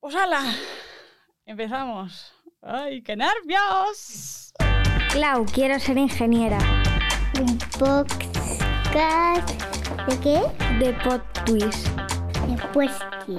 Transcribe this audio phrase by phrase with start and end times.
[0.00, 0.42] Pues hala,
[1.44, 2.32] empezamos.
[2.62, 4.50] ¡Ay, qué nervios!
[5.12, 6.56] Clau, quiero ser ingeniera.
[7.38, 9.50] Un podcast
[10.08, 10.40] de qué?
[10.82, 11.86] De Pod Twist.
[12.48, 12.90] Después
[13.26, 13.36] qué.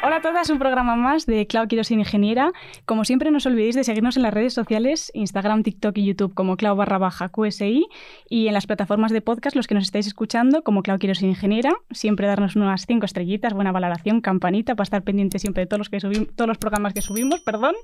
[0.00, 2.52] Hola a todas, un programa más de Clau Quiero Ser Ingeniera.
[2.84, 6.34] Como siempre, no os olvidéis de seguirnos en las redes sociales, Instagram, TikTok y YouTube
[6.34, 7.88] como Clau barra baja QSI
[8.28, 11.28] y en las plataformas de podcast, los que nos estáis escuchando como Clau Quiero Ser
[11.28, 11.72] Ingeniera.
[11.90, 15.88] Siempre darnos unas cinco estrellitas, buena valoración, campanita para estar pendiente siempre de todos los,
[15.88, 17.74] que todos los programas que subimos, perdón.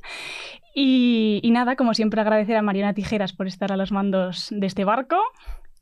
[0.72, 4.84] Y nada, como siempre, agradecer a Mariana Tijeras por estar a los mandos de este
[4.84, 5.16] barco.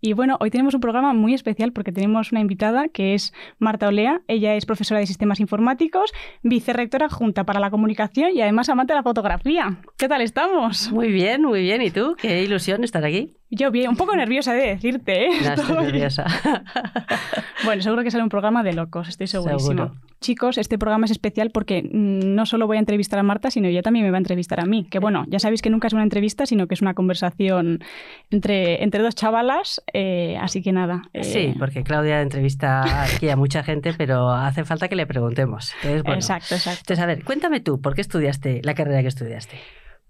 [0.04, 3.86] Y bueno, hoy tenemos un programa muy especial porque tenemos una invitada que es Marta
[3.86, 4.20] Olea.
[4.26, 8.98] Ella es profesora de sistemas informáticos, vicerrectora junta para la comunicación y además amante de
[8.98, 9.80] la fotografía.
[9.96, 10.90] ¿Qué tal estamos?
[10.90, 11.82] Muy bien, muy bien.
[11.82, 12.16] ¿Y tú?
[12.20, 13.36] Qué ilusión estar aquí.
[13.54, 15.28] Yo bien, un poco nerviosa de decirte, ¿eh?
[15.44, 16.24] No, estoy nerviosa.
[17.64, 19.84] Bueno, seguro que sale un programa de locos, estoy segurísima.
[19.86, 20.00] Seguro.
[20.20, 23.68] Chicos, este programa es especial porque mm, no solo voy a entrevistar a Marta, sino
[23.68, 24.84] ella también me va a entrevistar a mí.
[24.90, 27.78] Que bueno, ya sabéis que nunca es una entrevista, sino que es una conversación
[28.30, 29.80] entre, entre dos chavalas.
[29.92, 31.02] eh, así que nada.
[31.12, 35.72] eh, Sí, porque Claudia entrevista aquí a mucha gente, pero hace falta que le preguntemos.
[35.82, 36.16] Entonces, bueno.
[36.18, 36.80] Exacto, exacto.
[36.80, 39.56] Entonces, a ver, cuéntame tú, ¿por qué estudiaste la carrera que estudiaste?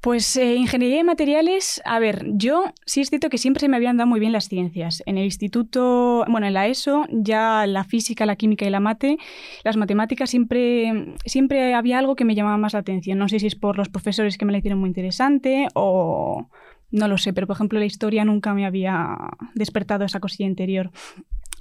[0.03, 3.77] Pues eh, ingeniería de materiales, a ver, yo sí es cierto que siempre se me
[3.77, 5.01] habían dado muy bien las ciencias.
[5.07, 9.19] En el instituto, bueno, en la ESO, ya la física, la química y la mate,
[9.63, 13.17] las matemáticas siempre, siempre había algo que me llamaba más la atención.
[13.17, 16.49] No sé si es por los profesores que me la hicieron muy interesante o
[16.91, 19.17] no lo sé, pero por ejemplo la historia nunca me había
[19.55, 20.91] despertado esa cosilla interior.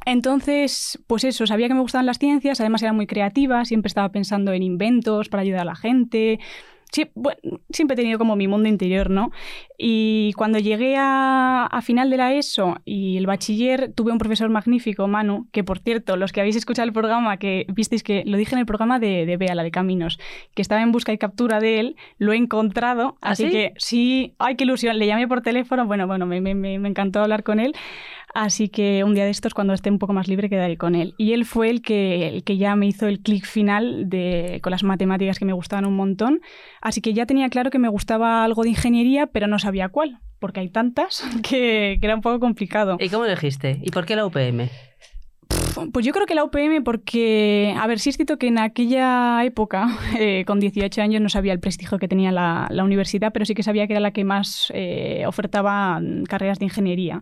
[0.07, 4.09] Entonces, pues eso, sabía que me gustaban las ciencias, además era muy creativa, siempre estaba
[4.09, 6.39] pensando en inventos para ayudar a la gente.
[6.91, 7.39] Sí, bueno,
[7.69, 9.31] siempre he tenido como mi mundo interior, ¿no?
[9.77, 14.49] Y cuando llegué a, a final de la ESO y el bachiller, tuve un profesor
[14.49, 18.35] magnífico, Manu, que por cierto, los que habéis escuchado el programa, que visteis que lo
[18.37, 20.19] dije en el programa de, de Bea, la de Caminos,
[20.53, 23.51] que estaba en busca y captura de él, lo he encontrado, ¿Ah, así sí?
[23.51, 26.89] que sí, ay, qué ilusión, le llamé por teléfono, bueno, bueno, me, me- me- me
[26.89, 27.73] encantó hablar con él.
[28.33, 31.13] Así que un día de estos, cuando esté un poco más libre, quedaré con él.
[31.17, 34.71] Y él fue el que, el que ya me hizo el clic final de, con
[34.71, 36.41] las matemáticas que me gustaban un montón.
[36.81, 40.19] Así que ya tenía claro que me gustaba algo de ingeniería, pero no sabía cuál,
[40.39, 42.97] porque hay tantas que, que era un poco complicado.
[42.99, 43.79] ¿Y cómo elegiste?
[43.81, 44.69] ¿Y por qué la UPM?
[45.91, 49.43] Pues yo creo que la UPM, porque, a ver, sí es cierto que en aquella
[49.45, 49.87] época,
[50.19, 53.53] eh, con 18 años, no sabía el prestigio que tenía la, la universidad, pero sí
[53.53, 57.21] que sabía que era la que más eh, ofertaba mm, carreras de ingeniería.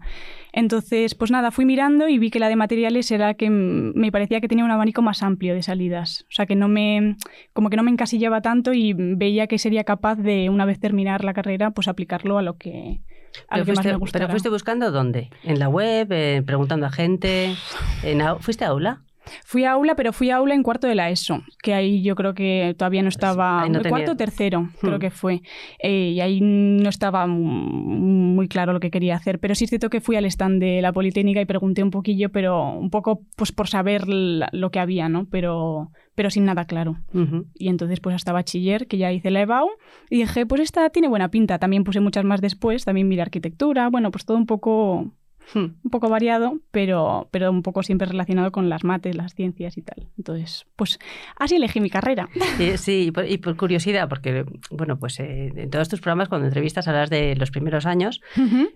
[0.51, 3.93] Entonces, pues nada, fui mirando y vi que la de materiales era la que mm,
[3.95, 6.25] me parecía que tenía un abanico más amplio de salidas.
[6.29, 7.17] O sea, que no me,
[7.53, 11.23] como que no me encasillaba tanto y veía que sería capaz de, una vez terminar
[11.23, 13.01] la carrera, pues aplicarlo a lo que,
[13.50, 15.29] Pero fuiste, me pero fuiste buscando dónde?
[15.44, 16.07] ¿En la web?
[16.12, 17.56] eh, ¿Preguntando a gente?
[18.03, 19.01] ¿En ¿Fuiste a aula?
[19.45, 22.16] Fui a aula, pero fui a aula en cuarto de la ESO, que ahí yo
[22.16, 23.63] creo que todavía no estaba.
[23.63, 25.00] ahí no tenía- Cuarto o tercero, creo Hmm.
[25.00, 25.41] que fue.
[25.81, 29.40] Eh, y ahí no estaba muy claro lo que quería hacer.
[29.40, 32.29] Pero sí es cierto que fui al stand de la Politécnica y pregunté un poquillo,
[32.31, 35.28] pero un poco pues por saber lo que había, ¿no?
[35.29, 36.97] Pero, pero sin nada claro.
[37.13, 37.46] Ujú.
[37.56, 39.67] Y entonces pues hasta bachiller, que ya hice la EBAU,
[40.09, 41.59] y dije, pues esta tiene buena pinta.
[41.59, 45.11] También puse muchas más después, también miré arquitectura, bueno, pues todo un poco.
[45.55, 49.81] Un poco variado, pero, pero un poco siempre relacionado con las mates, las ciencias y
[49.81, 50.07] tal.
[50.17, 50.99] Entonces, pues
[51.37, 52.29] así elegí mi carrera.
[52.57, 56.29] Sí, sí, y por, y por curiosidad, porque, bueno, pues eh, en todos tus programas,
[56.29, 58.21] cuando entrevistas, hablas de los primeros años.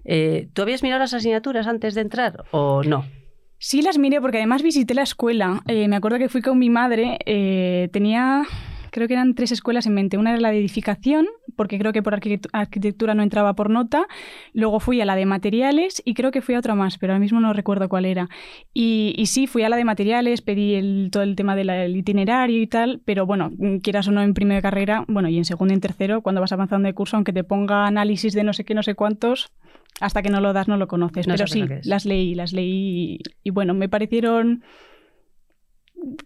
[0.05, 3.05] Eh, ¿Tú habías mirado las asignaturas antes de entrar o no?
[3.57, 5.61] Sí las miré porque además visité la escuela.
[5.67, 7.17] Eh, me acuerdo que fui con mi madre,
[7.91, 8.43] tenía...
[8.93, 10.17] Creo que eran tres escuelas en mente.
[10.19, 14.05] Una era la de edificación, porque creo que por arquitect- arquitectura no entraba por nota.
[14.53, 17.19] Luego fui a la de materiales y creo que fui a otra más, pero ahora
[17.19, 18.29] mismo no recuerdo cuál era.
[18.71, 22.61] Y, y sí, fui a la de materiales, pedí el- todo el tema del itinerario
[22.61, 23.51] y tal, pero bueno,
[23.81, 26.51] quieras o no en primera carrera, bueno, y en segundo y en tercero, cuando vas
[26.51, 29.51] avanzando de curso, aunque te ponga análisis de no sé qué, no sé cuántos,
[30.01, 31.27] hasta que no lo das no lo conoces.
[31.27, 31.59] No pero sí,
[31.89, 34.63] las leí, las leí y, y bueno, me parecieron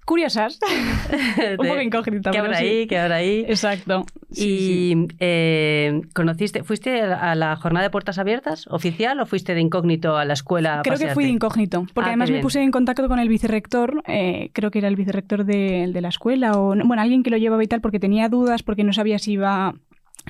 [0.06, 0.60] curiosas,
[1.60, 2.32] un poco incógnitas.
[2.32, 2.66] ¿Qué habrá sí.
[2.66, 2.88] ahí?
[2.88, 3.46] ¿Qué habrá ahí?
[3.48, 4.06] Exacto.
[4.32, 5.16] Sí, y sí.
[5.20, 10.26] eh, conociste, ¿fuiste a la jornada de puertas abiertas oficial o fuiste de incógnito a
[10.26, 10.80] la escuela?
[10.80, 13.30] a Creo que fui de incógnito, porque Ah, además me puse en contacto con el
[13.30, 17.24] vicerrector, eh, creo que era el vicerrector de, de la escuela, o no- bueno, alguien
[17.24, 19.76] que lo llevaba y tal, porque tenía dudas, porque no sabía si iba,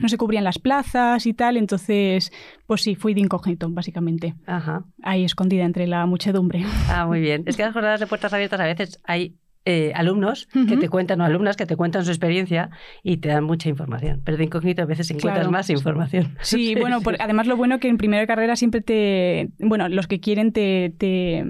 [0.02, 2.32] no se cubrían las plazas y tal, entonces,
[2.66, 4.84] pues sí, fui de incógnito, básicamente, Ajá.
[5.04, 6.64] ahí escondida entre la muchedumbre.
[6.90, 7.44] Ah, muy bien.
[7.46, 9.36] Es que las jornadas de puertas abiertas a veces hay
[9.70, 12.70] eh, alumnos que te cuentan, o alumnas que te cuentan su experiencia
[13.04, 14.22] y te dan mucha información.
[14.24, 15.52] Pero de incógnito a veces encuentras Claro.
[15.52, 16.38] más información.
[16.42, 20.22] Sí, bueno, por- además lo bueno que en primera carrera siempre te, bueno, los que
[20.22, 21.44] quieren te, te,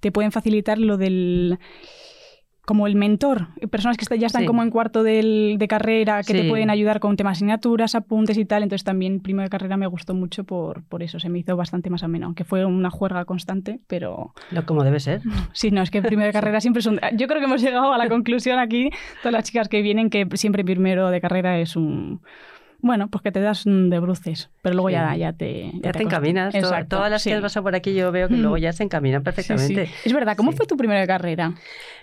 [0.00, 1.58] te pueden facilitar lo del
[2.68, 4.46] como el mentor, personas que ya están Sí.
[4.46, 8.44] como en cuarto del- de carrera, que te pueden ayudar con temas asignaturas, apuntes y
[8.44, 8.62] tal.
[8.62, 11.88] Entonces también primero de carrera me gustó mucho por, por eso, se me hizo bastante
[11.88, 15.22] más ameno, aunque fue una juerga constante, pero Lo como debe ser.
[15.54, 17.00] sí, no, es que primero de carrera siempre es un...
[17.16, 18.90] Yo creo que hemos llegado a la conclusión aquí,
[19.22, 22.20] todas las chicas que vienen, que siempre primero de carrera es un...
[22.80, 24.92] Bueno, pues que te das de bruces, pero luego Sí.
[24.94, 25.72] ya, ya te...
[25.82, 26.54] Ya te acost- encaminas.
[26.88, 27.30] Todas las sí.
[27.30, 28.40] que has pasado por aquí yo veo que Mm.
[28.42, 29.86] luego ya se encaminan perfectamente.
[29.86, 29.92] sí.
[30.04, 31.54] Es verdad, ¿cómo fue tu primero de carrera?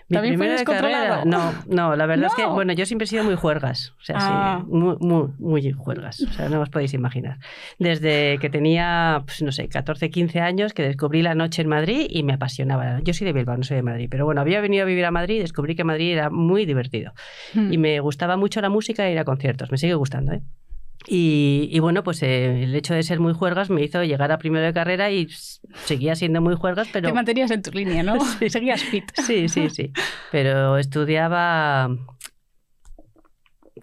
[0.07, 2.53] Mi ¿También fue carrera, no, no, la verdad es que, No.
[2.53, 4.59] bueno, yo siempre he sido muy juergas, o sea, Ah.
[4.63, 7.39] sí, muy, muy, muy juergas, o sea, no os podéis imaginar.
[7.79, 12.05] Desde que tenía, pues no sé, 14, 15 años, que descubrí la noche en Madrid
[12.07, 12.99] y me apasionaba.
[13.03, 15.11] Yo soy de Bilbao, no soy de Madrid, pero bueno, había venido a vivir a
[15.11, 17.13] Madrid y descubrí que Madrid era muy divertido.
[17.55, 17.73] Hmm.
[17.73, 20.41] Y me gustaba mucho la música y ir a conciertos, me sigue gustando, ¿eh?
[21.07, 24.37] Y, y bueno, pues eh, el hecho de ser muy juergas me hizo llegar a
[24.37, 25.27] primero de carrera y
[25.85, 27.07] seguía siendo muy juergas, pero...
[27.07, 28.17] Te mantenías en tu línea, ¿no?
[28.39, 28.49] Sí.
[28.49, 29.11] Seguías fit.
[29.15, 29.91] Sí, sí, sí.
[30.31, 31.95] Pero estudiaba.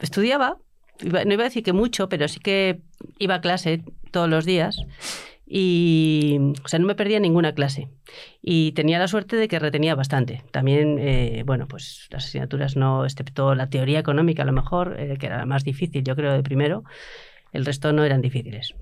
[0.01, 0.59] Estudiaba.
[1.03, 2.83] No iba a decir que mucho, pero sí que
[3.19, 4.77] iba a clase todos los días.
[5.55, 6.39] Y.
[6.65, 7.91] O sea, no me perdía ninguna clase.
[8.41, 10.43] Y tenía la suerte de que retenía bastante.
[10.51, 15.19] También, eh, bueno, pues las asignaturas no, excepto la teoría económica, a lo mejor, eh,
[15.19, 16.85] que era la más difícil, yo creo, de primero.
[17.53, 18.75] El resto no eran difíciles.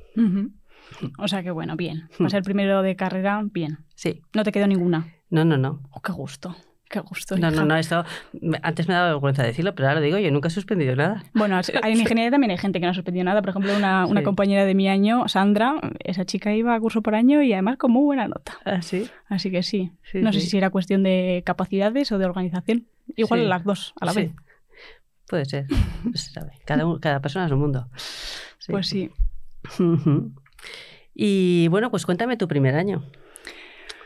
[1.18, 2.08] O sea que bueno, bien.
[2.16, 2.22] Hmm.
[2.24, 3.78] Vas el primero de carrera, bien.
[3.96, 4.20] Sí.
[4.32, 5.12] No te quedó ninguna.
[5.28, 5.82] No, no, no.
[5.90, 6.54] Oh, qué gusto.
[6.90, 7.36] Qué gusto.
[7.36, 7.56] No, hija.
[7.60, 8.04] no, no, esto
[8.62, 11.22] antes me daba vergüenza decirlo, pero ahora lo digo, yo nunca he suspendido nada.
[11.34, 13.40] Bueno, en ingeniería también hay gente que no ha suspendido nada.
[13.42, 14.24] Por ejemplo, una, una Sí.
[14.24, 17.92] compañera de mi año, Sandra, esa chica iba a curso por año y además con
[17.92, 18.54] muy buena nota.
[18.64, 19.08] ¿Ah, sí?
[19.28, 19.92] Así que sí.
[20.02, 22.88] Sí, no sé si era cuestión de capacidades o de organización.
[23.14, 24.32] Igual las dos a la vez.
[25.28, 25.66] Puede ser.
[26.04, 26.54] No se sabe.
[26.64, 27.88] Cada, cada persona es un mundo.
[28.66, 29.10] Pues sí.
[31.14, 33.04] Y bueno, pues cuéntame tu primer año.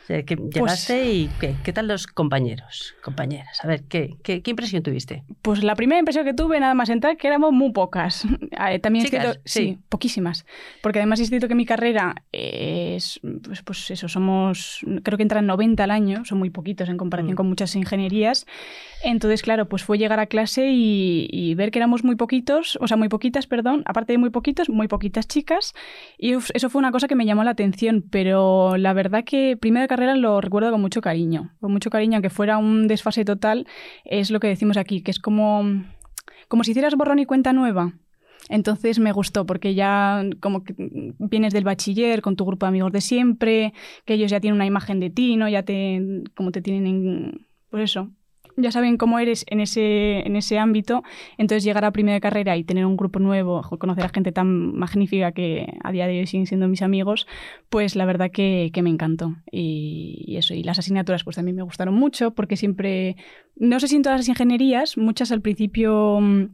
[0.06, 3.64] Sea, que llegaste y ¿qué, qué tal los compañeros, compañeras?
[3.64, 5.24] A ver, ¿qué, qué, qué impresión tuviste?
[5.40, 8.24] Pues la primera impresión que tuve nada más entrar que éramos muy pocas.
[8.70, 9.60] Eh, También Chicas, cierto- sí.
[9.60, 9.78] sí.
[9.88, 10.46] poquísimas.
[10.82, 15.46] Porque además es cierto que mi carrera es, pues, pues eso, somos, creo que entran
[15.46, 17.36] 90 al año, son muy poquitos en comparación Mm.
[17.36, 18.46] con muchas ingenierías.
[19.02, 22.86] Entonces, claro, pues fue llegar a clase y, y ver que éramos muy poquitos, o
[22.88, 25.74] sea, muy poquitas, perdón, aparte de muy poquitos, muy poquitas chicas.
[26.18, 29.82] Y eso fue una cosa que me llamó la atención, pero la verdad que primero
[29.82, 31.54] de carrera lo recuerdo con mucho cariño.
[31.60, 33.66] Con mucho cariño, aunque fuera un desfase total,
[34.04, 35.84] es lo que decimos aquí, que es como,
[36.48, 37.94] como si hicieras borrón y cuenta nueva.
[38.48, 40.74] Entonces me gustó porque ya como que
[41.18, 43.72] vienes del bachiller con tu grupo de amigos de siempre,
[44.04, 45.48] que ellos ya tienen una imagen de ti, ¿no?
[45.48, 46.02] Ya te
[46.34, 48.10] como te tienen en pues eso.
[48.56, 51.02] Ya saben cómo eres en ese, en ese ámbito,
[51.38, 55.32] entonces llegar a primera carrera y tener un grupo nuevo, conocer a gente tan magnífica
[55.32, 57.26] que a día de hoy siguen siendo mis amigos,
[57.68, 59.34] pues la verdad que, que me encantó.
[59.50, 63.16] Y, y eso, y las asignaturas pues también me gustaron mucho porque siempre,
[63.56, 66.44] no sé si en todas las ingenierías, muchas al principio mm,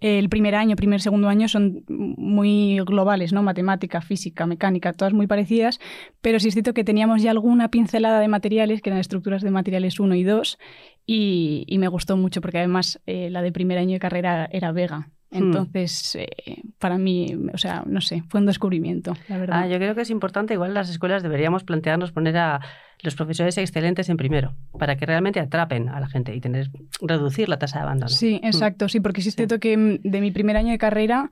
[0.00, 3.42] el primer año, primer, segundo año son muy globales, ¿no?
[3.42, 5.80] Matemática, física, mecánica, todas muy parecidas,
[6.20, 9.50] pero sí es cierto que teníamos ya alguna pincelada de materiales, que eran estructuras de
[9.50, 10.58] materiales 1 y 2,
[11.06, 15.10] y, me gustó mucho porque además eh, la de primer año de carrera era Vega.
[15.32, 19.60] Entonces, eh, para mí, o sea, no sé, fue un descubrimiento, la verdad.
[19.62, 22.60] Ah, yo creo que es importante, igual las escuelas deberíamos plantearnos poner a
[23.00, 26.70] los profesores excelentes en primero, para que realmente atrapen a la gente y tener
[27.00, 28.10] reducir la tasa de abandono.
[28.10, 31.30] Sí, exacto, sí, porque sí es cierto que mm, de mi primer año de carrera,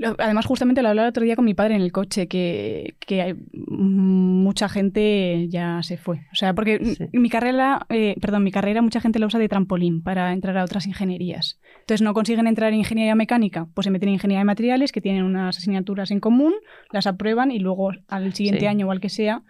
[0.00, 2.96] lo- además justamente lo hablaba el otro día con mi padre en el coche, que,
[3.06, 3.34] que hay-
[3.68, 6.18] mucha gente ya se fue.
[6.32, 7.04] O sea, porque Sí.
[7.12, 10.64] mi carrera, eh, perdón, mi carrera mucha gente la usa de trampolín para entrar a
[10.64, 11.60] otras ingenierías.
[11.80, 15.00] Entonces no consiguen entrar en ingeniería mecánica, pues se meten en ingeniería de materiales, que
[15.00, 16.54] tienen unas asignaturas en común,
[16.92, 18.66] las aprueban y luego al siguiente Sí.
[18.66, 19.42] año o al que sea,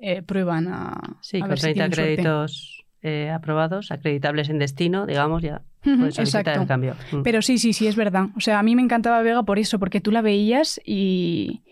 [0.00, 1.18] eh, prueban a...
[1.22, 2.77] Sí, a con ver si 30 tienen suerte.
[3.02, 6.50] Eh, aprobados, acreditables en destino, digamos, ya puedes exacto.
[6.50, 6.96] el cambio.
[7.12, 7.22] Mm.
[7.22, 8.26] Pero sí, sí, sí, es verdad.
[8.36, 11.62] O sea, a mí me encantaba Vega por eso, porque tú la veías y.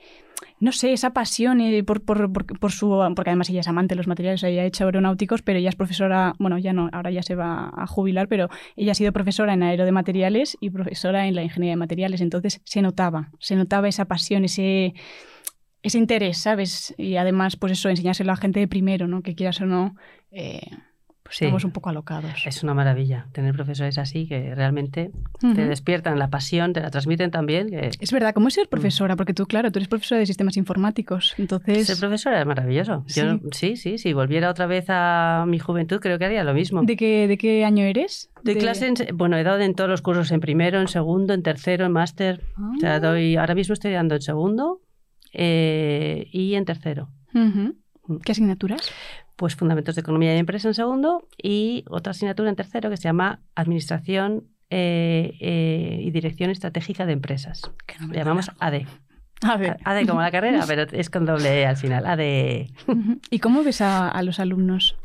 [0.58, 2.88] No sé, esa pasión eh, por, por, por, por su.
[3.14, 5.76] Porque además ella es amante de los materiales, ella ha hecho aeronáuticos, pero ella es
[5.76, 6.34] profesora.
[6.38, 9.62] Bueno, ya no, ahora ya se va a jubilar, pero ella ha sido profesora en
[9.62, 12.20] aero de materiales y profesora en la ingeniería de materiales.
[12.20, 14.94] Entonces se notaba, se notaba esa pasión, ese.
[15.82, 16.96] Ese interés, ¿sabes?
[16.98, 19.22] Y además, pues eso, enseñárselo a gente de primero, ¿no?
[19.22, 19.94] Que quieras o no,
[20.32, 20.68] eh,
[21.26, 21.44] pues Sí.
[21.44, 22.32] estamos un poco alocados.
[22.46, 27.30] Es una maravilla tener profesores así que realmente te despiertan la pasión, te la transmiten
[27.30, 27.68] también.
[27.68, 29.16] que Es verdad, ¿cómo es ser profesora?
[29.16, 31.86] Porque tú, claro, tú eres profesora de sistemas informáticos, entonces...
[31.86, 33.04] Ser profesora es maravilloso.
[33.08, 36.82] Yo, sí, sí, si volviera otra vez a mi juventud, creo que haría lo mismo.
[36.82, 38.30] ¿De qué, ¿De qué año eres?
[38.44, 41.34] Doy De- clase, en bueno, he dado en todos los cursos, en primero, en segundo,
[41.34, 42.42] en tercero, en máster.
[42.76, 43.00] O sea, Ah.
[43.00, 44.80] doy, ahora mismo estoy dando en segundo
[45.32, 47.10] eh, y en tercero.
[47.34, 47.74] Ujú.
[48.24, 48.90] ¿Qué asignaturas?
[49.36, 53.04] Pues Fundamentos de Economía y Empresa en segundo y otra asignatura en tercero que se
[53.04, 57.62] llama Administración eh, eh, y Dirección Estratégica de Empresas.
[57.86, 58.82] Que no Le llamamos AD.
[59.42, 59.76] A ver.
[59.84, 62.06] AD como la carrera, pero es con doble E al final.
[62.06, 62.66] AD.
[62.88, 63.20] Ujú.
[63.30, 64.96] ¿Y cómo ves a, a los alumnos?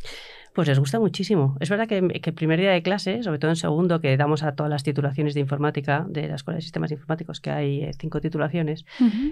[0.54, 1.56] Pues les gusta muchísimo.
[1.60, 4.44] Es verdad que, que el primer día de clase, sobre todo en segundo, que damos
[4.44, 7.92] a todas las titulaciones de informática de la Escuela de Sistemas Informáticos, que hay eh,
[7.98, 8.86] cinco titulaciones,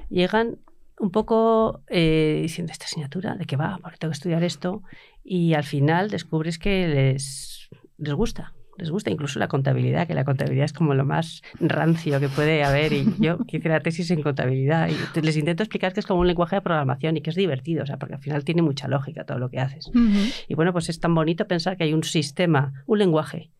[0.10, 0.58] llegan
[1.00, 3.80] un poco eh, diciendo esta asignatura, ¿de qué va?
[3.82, 4.84] Porque tengo que estudiar esto.
[5.24, 8.54] Y al final descubres que les, les gusta.
[8.78, 12.64] Les gusta incluso la contabilidad, que la contabilidad es como lo más rancio que puede
[12.64, 12.94] haber.
[12.94, 16.28] Y yo hice la tesis en contabilidad y les intento explicar que es como un
[16.28, 19.26] lenguaje de programación y que es divertido, o sea, porque al final tiene mucha lógica
[19.26, 19.92] todo lo que haces.
[20.48, 23.52] Y bueno, pues es tan bonito pensar que hay un sistema, un lenguaje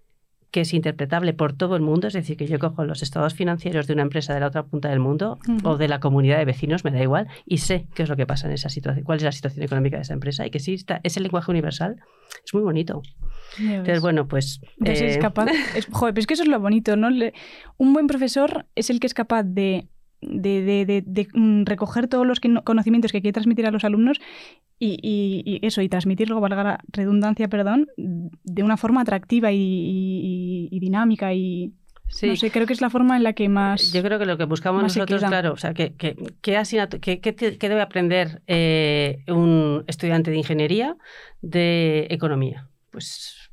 [0.52, 3.86] que es interpretable por todo el mundo, es decir, que yo cojo los estados financieros
[3.88, 6.84] de una empresa de la otra punta del mundo o de la comunidad de vecinos,
[6.84, 9.24] me da igual, y sé qué es lo que pasa en esa situación, cuál es
[9.24, 11.98] la situación económica de esa empresa y que sí está, ese lenguaje universal
[12.44, 13.02] es muy bonito.
[13.60, 14.60] Entonces, bueno, pues...
[14.84, 15.48] Es eh, capaz.
[15.76, 17.10] es- joder, pero es que eso es lo bonito, ¿no?
[17.10, 17.34] Le-
[17.78, 19.88] un buen profesor es el que es capaz de,
[20.22, 23.84] de, de- de- de, mm, recoger todos los que- conocimientos que quiere transmitir a los
[23.84, 24.20] alumnos
[24.78, 30.70] y, y- y eso, y transmitirlo, valga la redundancia, perdón, de una forma atractiva y,
[30.80, 31.74] dinámica y.
[32.10, 32.28] sí.
[32.28, 33.92] No sé, creo que es la forma en la que más.
[33.94, 37.20] Yo creo que lo que buscamos nosotros, claro, o sea, que, que, ¿qué, asignatu- qué-
[37.20, 40.96] qué te- qué debe aprender eh, un estudiante de ingeniería
[41.42, 42.68] de economía?
[42.92, 43.49] Pues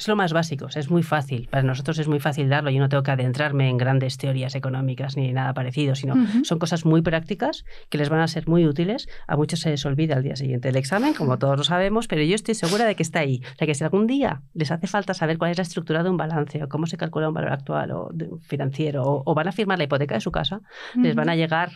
[0.00, 1.48] es lo más básico, o sea, es muy fácil.
[1.50, 2.70] Para nosotros es muy fácil darlo.
[2.70, 6.84] Yo no tengo que adentrarme en grandes teorías económicas ni nada parecido, sino son cosas
[6.86, 9.08] muy prácticas que les van a ser muy útiles.
[9.26, 12.22] A muchos se les olvida al día siguiente el examen, como todos lo sabemos, pero
[12.22, 13.42] yo estoy segura de que está ahí.
[13.44, 16.08] O sea, que si algún día les hace falta saber cuál es la estructura de
[16.08, 19.52] un balance o cómo se calcula un valor actual o financiero o, o van a
[19.52, 20.62] firmar la hipoteca de su casa,
[20.96, 21.70] les van a llegar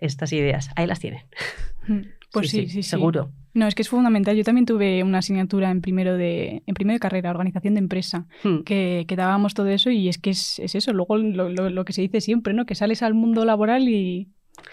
[0.00, 0.70] estas ideas.
[0.76, 1.22] Ahí las tienen.
[1.88, 2.02] Ujú.
[2.40, 2.90] Pues sí, sí, sí.
[2.90, 3.32] Seguro.
[3.54, 4.36] No, es que es fundamental.
[4.36, 8.26] Yo también tuve una asignatura en primero de, en primero de carrera, organización de empresa.
[8.44, 8.58] Hmm.
[8.64, 11.84] que, que dábamos todo eso y es que es, es eso, luego lo, lo- lo
[11.86, 12.66] que se dice siempre, ¿no?
[12.66, 14.28] Que sales al mundo laboral y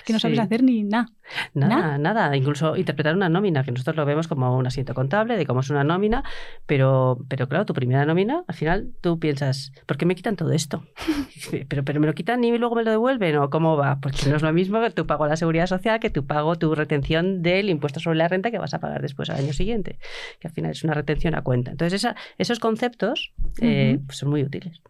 [0.05, 0.41] que no sabes Sí.
[0.43, 1.07] hacer ni nada.
[1.53, 2.35] Nada, nada.
[2.35, 5.69] Incluso interpretar una nómina, que nosotros lo vemos como un asiento contable, de cómo es
[5.69, 6.23] una nómina,
[6.65, 10.51] pero, pero claro, tu primera nómina, al final tú piensas, ¿por qué me quitan todo
[10.51, 10.85] esto?
[11.69, 13.99] pero, pero me lo quitan y luego me lo devuelven, ¿o cómo va?
[14.01, 16.55] Porque no es lo mismo que tu pago a la seguridad social que tu pago,
[16.57, 19.99] tu retención del impuesto sobre la renta que vas a pagar después al año siguiente,
[20.39, 21.71] que al final es una retención a cuenta.
[21.71, 24.81] Entonces, esa- esos conceptos eh, pues son muy útiles.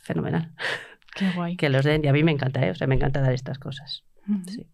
[0.00, 0.52] Fenomenal.
[1.16, 1.56] Qué guay.
[1.56, 2.70] Que los den, y a mí me encanta, ¿eh?
[2.70, 4.04] O sea, me encanta dar estas cosas.
[4.46, 4.66] Sí.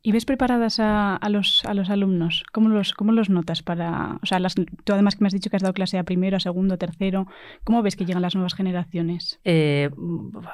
[0.00, 2.44] ¿Y ves preparadas a, a los, a los alumnos?
[2.52, 4.18] ¿Cómo los, ¿Cómo los notas para...?
[4.22, 6.36] O sea, las, tú además que me has dicho que has dado clase a primero,
[6.36, 7.26] a segundo, a tercero,
[7.64, 9.40] ¿cómo ves que llegan las nuevas generaciones?
[9.44, 9.90] Eh,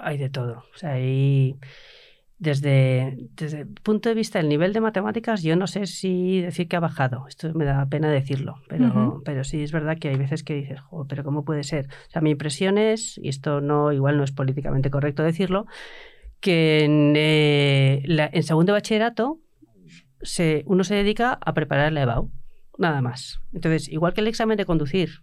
[0.01, 0.65] hay de todo.
[0.75, 1.57] O sea, hay
[2.39, 6.69] desde, desde el punto de vista del nivel de matemáticas, yo no sé si decir
[6.69, 7.27] que ha bajado.
[7.29, 10.81] Esto me da pena decirlo, pero, pero sí es verdad que hay veces que dices,
[10.81, 11.87] "Jo, pero ¿cómo puede ser?
[12.09, 15.67] O sea, mi impresión es, y esto no, igual no es políticamente correcto decirlo,
[16.41, 19.39] que en, eh, la- en segundo bachillerato
[20.21, 22.31] se, uno se dedica a preparar la EBAU,
[22.79, 23.41] nada más.
[23.53, 25.21] Entonces, igual que el examen de conducir,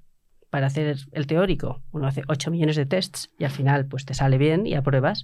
[0.50, 4.14] para hacer el teórico, uno hace 8 millones de tests y al final pues te
[4.14, 5.24] sale bien y apruebas.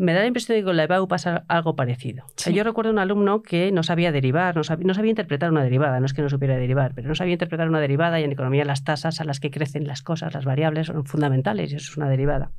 [0.00, 2.24] Me da la impresión de que con la EBAU pasa algo parecido.
[2.24, 2.56] O sea, Sí.
[2.56, 6.00] yo recuerdo un alumno que no sabía derivar, no sabía, no sabía interpretar una derivada,
[6.00, 8.64] no es que no supiera derivar, pero no sabía interpretar una derivada y en economía
[8.64, 11.96] las tasas a las que crecen las cosas, las variables, son fundamentales y eso es
[11.98, 12.50] una derivada.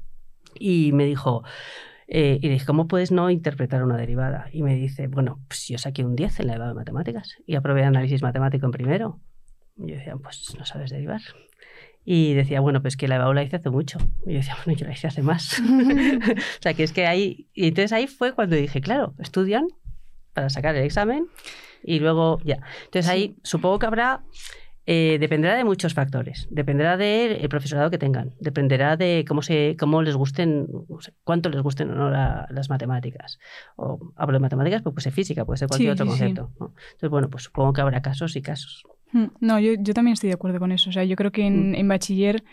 [0.53, 1.43] Y me dijo,
[2.07, 4.45] eh, y dije, ¿cómo puedes no interpretar una derivada?
[4.51, 7.55] Y me dice, bueno, pues yo saqué un 10 en la EBAU de matemáticas y
[7.55, 9.19] aprobé análisis matemático en primero.
[9.77, 11.21] Y yo decía, pues no sabes derivar.
[12.03, 13.99] Y decía, bueno, pues que la EBAU la hice hace mucho.
[14.25, 15.59] Y yo decía, bueno, yo la hice hace más.
[16.59, 17.47] o sea, que es que ahí...
[17.53, 19.67] Y entonces ahí fue cuando dije, claro, estudian
[20.33, 21.27] para sacar el examen
[21.83, 22.59] y luego ya.
[22.85, 24.23] Entonces ahí supongo que habrá...
[24.87, 26.47] eh, dependerá de muchos factores.
[26.49, 28.33] Dependerá del profesorado que tengan.
[28.39, 30.67] Dependerá de cómo, se, cómo les gusten,
[31.23, 33.37] cuánto les gusten o no la- las matemáticas.
[33.75, 36.09] O hablo de matemáticas, pues puede ser física, puede ser cualquier Sí, otro sí.
[36.19, 36.51] concepto.
[36.59, 36.73] ¿no?
[36.93, 38.83] Entonces, bueno, pues supongo que habrá casos y casos.
[39.13, 40.89] Mm, No, yo, yo también estoy de acuerdo con eso.
[40.89, 41.75] O sea, yo creo que en, Mm.
[41.75, 42.43] en bachiller,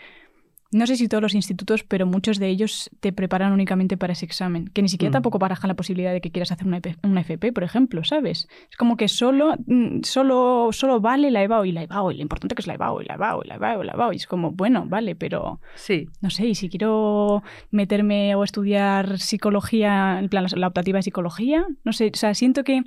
[0.71, 4.25] no sé si todos los institutos, pero muchos de ellos te preparan únicamente para ese
[4.25, 4.67] examen.
[4.67, 5.13] Que ni siquiera Mm.
[5.13, 8.47] tampoco barajan la posibilidad de que quieras hacer una, EP una FP, por ejemplo, ¿sabes?
[8.69, 12.21] Es como que solo, mm, solo, solo vale la EBAU y la EBAU, y lo
[12.21, 14.13] importante que es la EBAU, y la EBAU, y la EBAU, y la EBAU.
[14.13, 16.07] Y es como, bueno, vale, pero Sí.
[16.21, 21.03] no sé, y si quiero meterme o estudiar psicología, en plan la, la optativa de
[21.03, 22.83] psicología, no sé, o sea, siento que,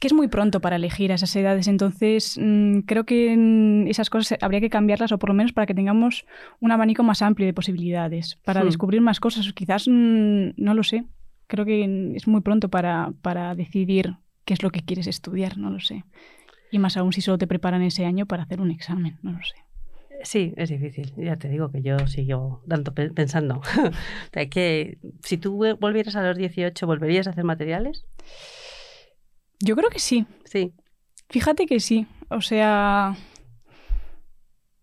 [0.00, 4.38] que es muy pronto para elegir a esas edades, entonces mm, creo que esas cosas
[4.40, 6.24] habría que cambiarlas o por lo menos para que tengamos
[6.60, 8.66] un abanico más amplio de posibilidades, para Hmm.
[8.66, 11.04] descubrir más cosas, quizás mm, no lo sé,
[11.48, 15.70] creo que es muy pronto para, para decidir qué es lo que quieres estudiar, no
[15.70, 16.04] lo sé.
[16.70, 19.42] Y más aún si solo te preparan ese año para hacer un examen, no lo
[19.42, 19.56] sé.
[20.22, 21.12] Sí, es difícil.
[21.16, 22.62] Ya te digo que yo sigo
[22.94, 23.60] pe- pensando.
[23.86, 28.04] O sea, que si tú volvieras a los 18, ¿volverías a hacer materiales?
[29.60, 30.26] Yo creo que sí.
[30.44, 30.72] Sí.
[31.30, 32.06] Fíjate que sí.
[32.30, 33.16] O sea.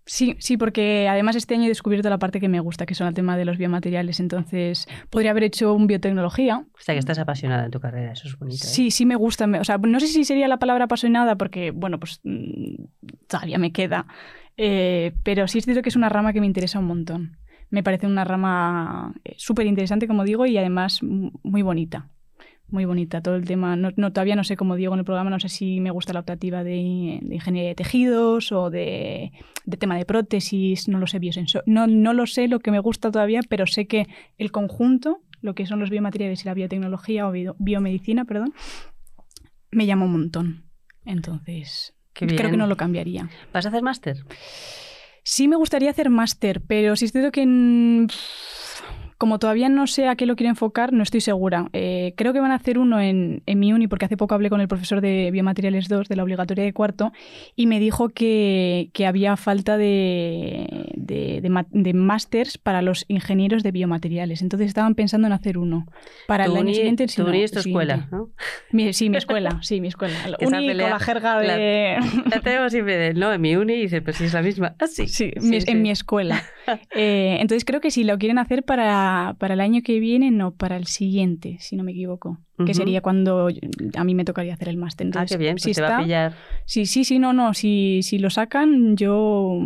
[0.07, 3.07] Sí, sí, porque además este año he descubierto la parte que me gusta, que son
[3.07, 4.19] el tema de los biomateriales.
[4.19, 6.59] Entonces, podría haber hecho un biotecnología.
[6.59, 8.65] O sea, que estás apasionada en tu carrera, eso es bonito.
[8.65, 8.69] ¿eh?
[8.69, 9.45] Sí, sí me gusta.
[9.59, 12.83] O sea, no sé si sería la palabra apasionada, porque, bueno, pues mm,
[13.27, 14.05] todavía me queda.
[14.57, 17.37] Eh, pero sí es cierto que es una rama que me interesa un montón.
[17.71, 22.11] Me parece una rama eh, súper interesante, como digo, y además mm, muy bonita.
[22.69, 23.75] Muy bonita todo el tema.
[23.75, 26.13] No, no, todavía no sé, como digo en el programa, no sé si me gusta
[26.13, 29.31] la optativa de, de ingeniería de tejidos o de,
[29.65, 31.63] de tema de prótesis, no lo sé, biosensor.
[31.67, 34.07] No, no lo sé lo que me gusta todavía, pero sé que
[34.39, 38.53] el conjunto, lo que son los biomateriales y la biotecnología o bio- biomedicina, perdón,
[39.71, 40.63] me llama un montón.
[41.05, 43.29] Entonces, creo que no lo cambiaría.
[43.53, 44.17] ¿Vas a hacer máster?
[45.23, 47.45] Sí me gustaría hacer máster, pero si es cierto que
[49.17, 51.69] como todavía no sé a qué lo quiero enfocar, no estoy segura.
[51.73, 54.49] Eh, creo que van a hacer uno en, en mi uni, porque hace poco hablé
[54.49, 57.11] con el profesor de Biomateriales 2 de la obligatoria de cuarto
[57.55, 63.63] y me dijo que, que había falta de, de, de de másters para los ingenieros
[63.63, 64.41] de biomateriales.
[64.41, 65.85] Entonces estaban pensando en hacer uno.
[66.27, 68.29] Para el año siguiente, tu uni es tu escuela, ¿no?
[68.71, 70.15] Mi- sí, mi escuela, sí, mi escuela.
[70.27, 71.97] La uni con la jerga de...
[72.31, 74.75] Ya tenemos siempre de, no, en mi uni, y dices, pues sí, es la misma.
[74.79, 75.07] Ah, sí.
[75.07, 75.71] Sí, Sí, mi- sí.
[75.71, 76.43] en mi escuela.
[76.95, 79.04] Eh, entonces creo que si lo quieren hacer para,
[79.39, 82.39] para el año que viene, no, para el siguiente, si no me equivoco.
[82.65, 83.49] Que sería cuando
[83.97, 85.09] a mí me tocaría hacer el máster.
[85.15, 86.33] Ah, qué bien, pues si te va a está- pillar.
[86.65, 87.53] Sí, sí, sí, no, no.
[87.53, 89.59] Si, si lo sacan, yo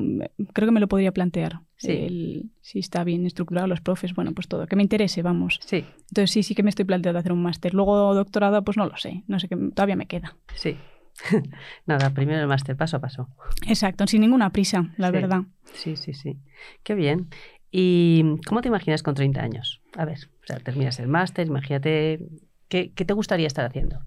[0.54, 1.60] creo que me lo podría plantear.
[1.78, 1.92] Sí.
[1.92, 4.66] El- si está bien estructurado los profes, bueno, pues todo.
[4.68, 5.60] Que me interese, vamos.
[5.64, 7.74] Sí, Entonces sí, sí que me estoy planteando hacer un máster.
[7.76, 9.24] Luego doctorado, pues no lo sé.
[9.28, 10.36] No sé qué, todavía me queda.
[10.56, 10.76] sí.
[11.86, 13.28] Nada, primero el máster, paso a paso.
[13.68, 15.14] Exacto, sin ninguna prisa, la Sí.
[15.14, 15.42] verdad.
[15.74, 16.38] Sí, sí, sí.
[16.84, 17.28] Qué bien.
[17.72, 19.82] ¿Y cómo te imaginas con 30 años?
[19.96, 22.20] A ver, o sea, terminas el máster, imagínate,
[22.68, 24.00] ¿qué, qué te gustaría estar haciendo?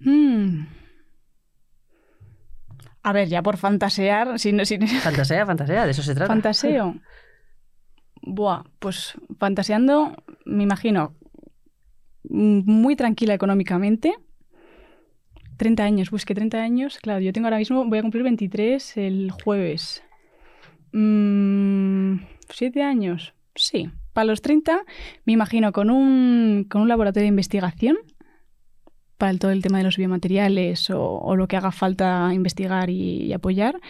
[0.00, 0.66] Mm.
[3.02, 6.28] A ver, ya por fantasear, sin, sin Fantasea, fantasea, de eso se trata.
[6.32, 6.96] fantaseo.
[8.22, 11.14] Buah, pues fantaseando, me imagino
[12.24, 14.14] muy tranquila económicamente.
[15.56, 18.96] 30 años, pues que 30 años, claro, yo tengo ahora mismo, voy a cumplir 23
[18.96, 20.02] el jueves.
[20.92, 22.16] Mm,
[22.52, 23.34] ¿Siete años?
[23.54, 23.90] Sí.
[24.12, 24.82] Para los 30
[25.24, 27.96] me imagino con un, con un laboratorio de investigación
[29.16, 33.80] para todo el tema de los biomateriales o, lo que haga falta investigar y, apoyar,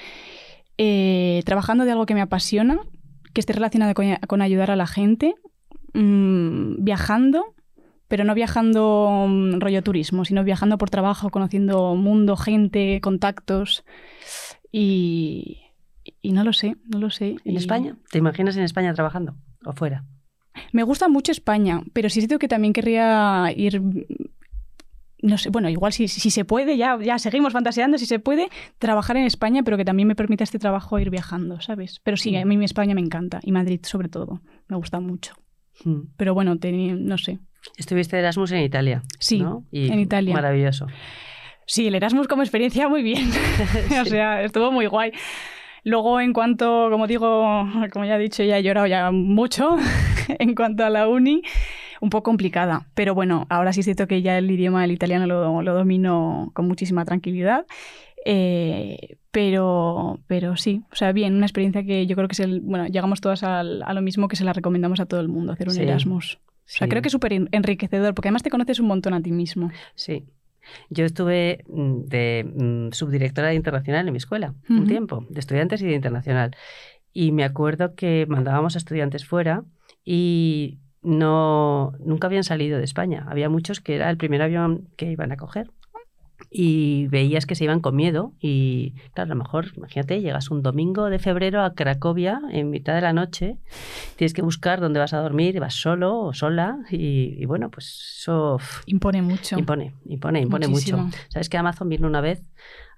[0.76, 2.80] eh, trabajando de algo que me apasiona,
[3.32, 5.34] que esté relacionado con, ayudar a la gente,
[5.94, 7.54] mm, viajando,
[8.08, 13.84] pero no viajando mm, rollo turismo, sino viajando por trabajo, conociendo mundo, gente, contactos
[14.70, 15.61] y,
[16.22, 17.36] y no lo sé, no lo sé.
[17.44, 17.96] ¿En Y- España?
[18.10, 20.04] ¿Te imaginas en España trabajando o fuera?
[20.72, 23.82] me gusta mucho España, pero sí siento que también querría ir.
[25.22, 28.48] No sé, bueno, igual si, si se puede, ya, ya seguimos fantaseando, si se puede,
[28.78, 32.00] trabajar en España, pero que también me permita este trabajo ir viajando, ¿sabes?
[32.02, 35.34] Pero sí, a mí mi España me encanta, y Madrid sobre todo, me gusta mucho.
[35.84, 36.08] Mm.
[36.16, 37.38] Pero bueno, no sé.
[37.76, 39.02] Estuviste de Erasmus en Italia.
[39.20, 39.64] Sí, ¿no?
[39.70, 40.34] Y en Italia.
[40.34, 40.86] Maravilloso.
[41.66, 43.30] Sí, el Erasmus como experiencia muy bien.
[44.02, 45.12] o sea, estuvo muy guay.
[45.84, 49.76] Luego, en cuanto, como digo, como ya he dicho, ya he llorado ya mucho
[50.38, 51.42] en cuanto a la uni,
[52.00, 52.86] un poco complicada.
[52.94, 56.50] Pero bueno, ahora sí es cierto que ya el idioma, el italiano, lo, lo domino
[56.54, 57.66] con muchísima tranquilidad.
[58.24, 62.60] Eh, pero, pero sí, o sea, bien, una experiencia que yo creo que es el.
[62.60, 65.52] Bueno, llegamos todas al- a lo mismo que se la recomendamos a todo el mundo,
[65.52, 65.82] hacer un Sí.
[65.82, 66.38] Erasmus.
[66.44, 66.88] O sea, Sí.
[66.90, 69.70] creo que es súper en- enriquecedor, porque además te conoces un montón a ti mismo.
[69.96, 70.24] Sí.
[70.90, 75.82] Yo estuve mm, de mm, subdirectora de internacional en mi escuela un tiempo, de estudiantes
[75.82, 76.56] y de internacional.
[77.12, 79.64] Y me acuerdo que mandábamos a estudiantes fuera
[80.04, 83.26] y no nunca habían salido de España.
[83.28, 85.70] Había muchos que era el primer avión que iban a coger.
[86.50, 88.32] Y veías que se iban con miedo.
[88.40, 92.94] Y claro, a lo mejor, imagínate, llegas un domingo de febrero a Cracovia en mitad
[92.94, 93.56] de la noche,
[94.16, 96.78] tienes que buscar dónde vas a dormir, vas solo o sola.
[96.90, 99.58] Y, y bueno, pues eso Impone mucho.
[99.58, 101.04] Impone, impone, impone Muchísimo.
[101.04, 101.18] mucho.
[101.28, 102.42] Sabes que Amazon vino una vez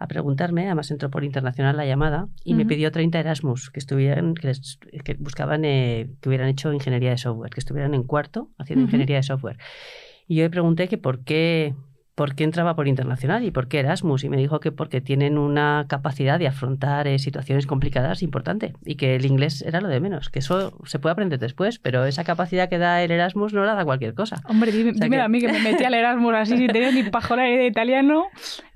[0.00, 4.35] a preguntarme, además entró por internacional la llamada y me pidió 30 Erasmus que estuvieran,
[4.35, 8.50] que, les- que buscaban eh, que hubieran hecho ingeniería de software, que estuvieran en cuarto
[8.59, 9.57] haciendo ingeniería de software.
[10.26, 11.74] Y yo le pregunté que por qué
[12.14, 14.22] por qué entraba por internacional y por qué Erasmus.
[14.24, 18.94] Y me dijo que porque tienen una capacidad de afrontar eh, situaciones complicadas importante y
[18.94, 22.22] que el inglés era lo de menos, que eso se puede aprender después, pero esa
[22.24, 24.40] capacidad que da el Erasmus no la da cualquier cosa.
[24.48, 26.68] Hombre, dime, O sea dime que- a mí que me metí al Erasmus así sin
[26.68, 28.24] tener ni pajora de italiano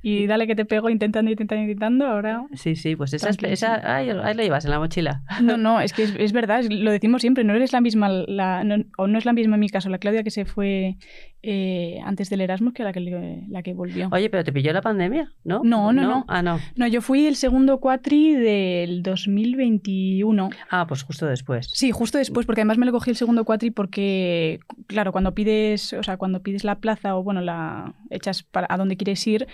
[0.03, 2.42] y dale que te pego intentando, intentando, intentando, ahora...
[2.55, 5.22] Sí, sí, pues esa, esa ahí, ahí la llevas en la mochila.
[5.42, 8.09] No, no, es que es, es verdad, es- lo decimos siempre, no eres la misma,
[8.09, 10.96] la, no- o no es la misma en mi caso, la Claudia que se fue
[11.42, 13.01] eh, antes del Erasmus que la que,
[13.48, 14.09] la que volvió.
[14.11, 15.61] Oye, pero te pilló la pandemia, ¿no?
[15.62, 16.24] No, no, no.
[16.27, 16.59] Ah, no.
[16.74, 20.51] No, yo fui el segundo cuatri del 2021.
[20.70, 21.70] Ah, pues justo después.
[21.72, 25.92] Sí, justo después, porque además me lo cogí el segundo cuatri porque, claro, cuando pides,
[25.92, 29.46] o sea, cuando pides la plaza o bueno, la echas para a donde quieres ir,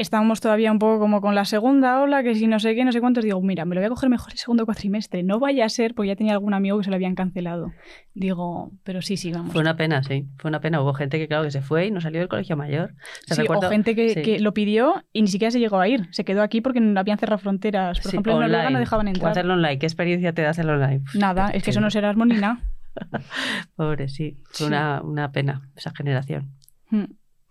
[0.00, 2.92] estábamos todavía un poco como con la segunda ola, que si no sé qué, no
[2.92, 5.64] sé cuántos, digo, mira, me lo voy a coger mejor el segundo cuatrimestre, no vaya
[5.64, 7.72] a ser, porque ya tenía algún amigo que se lo habían cancelado.
[8.14, 9.52] Digo, pero sí, sí, vamos.
[9.52, 10.26] Fue una pena, sí.
[10.38, 10.80] Fue una pena.
[10.82, 12.92] Hubo gente que, claro, que se fue y no salió del colegio mayor.
[12.92, 14.22] O sea, Sí, recuerdo- o gente que, sí.
[14.22, 16.08] que lo pidió y ni siquiera se llegó a ir.
[16.12, 17.98] Se quedó aquí porque no habían cerrado fronteras.
[17.98, 18.80] Por Sí, ejemplo, en Noruega no online.
[18.80, 19.30] dejaban entrar.
[19.32, 19.78] hacerlo online.
[19.78, 21.00] ¿Qué experiencia te da hacerlo online?
[21.00, 22.58] Pues, Nada, es que eso no Erasmus ni nada.
[23.76, 24.38] Pobre, sí.
[24.50, 26.50] Fue una, una pena esa generación.
[26.90, 27.04] Mm,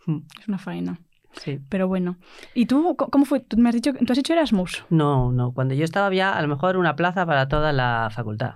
[0.06, 1.00] Mm, Es una faena.
[1.34, 1.60] Sí.
[1.70, 2.18] Pero bueno.
[2.54, 3.40] ¿Y tú cómo fue?
[3.40, 4.86] Tú me has dicho que tú has hecho Erasmus.
[4.90, 5.52] No, no.
[5.54, 8.56] Cuando yo estaba había a lo mejor una plaza para toda la facultad.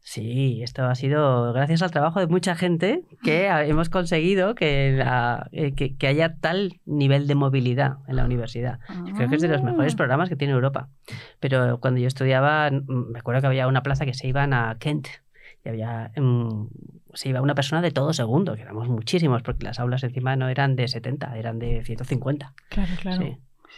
[0.00, 5.48] Sí, esto ha sido gracias al trabajo de mucha gente que hemos conseguido que, la-
[5.52, 8.80] eh, que, que haya tal nivel de movilidad en la universidad.
[9.16, 9.96] Creo que es de los mejores Ah.
[9.96, 10.88] programas que tiene Europa.
[11.38, 14.76] Pero cuando yo estudiaba, mm, me acuerdo que había una plaza que se iban a
[14.80, 15.06] Kent
[15.64, 16.66] y había mm,
[17.14, 20.48] se iba una persona de todo segundo, que éramos muchísimos, porque las aulas encima no
[20.48, 22.54] eran de 70, eran de 150.
[22.68, 23.22] Claro, claro.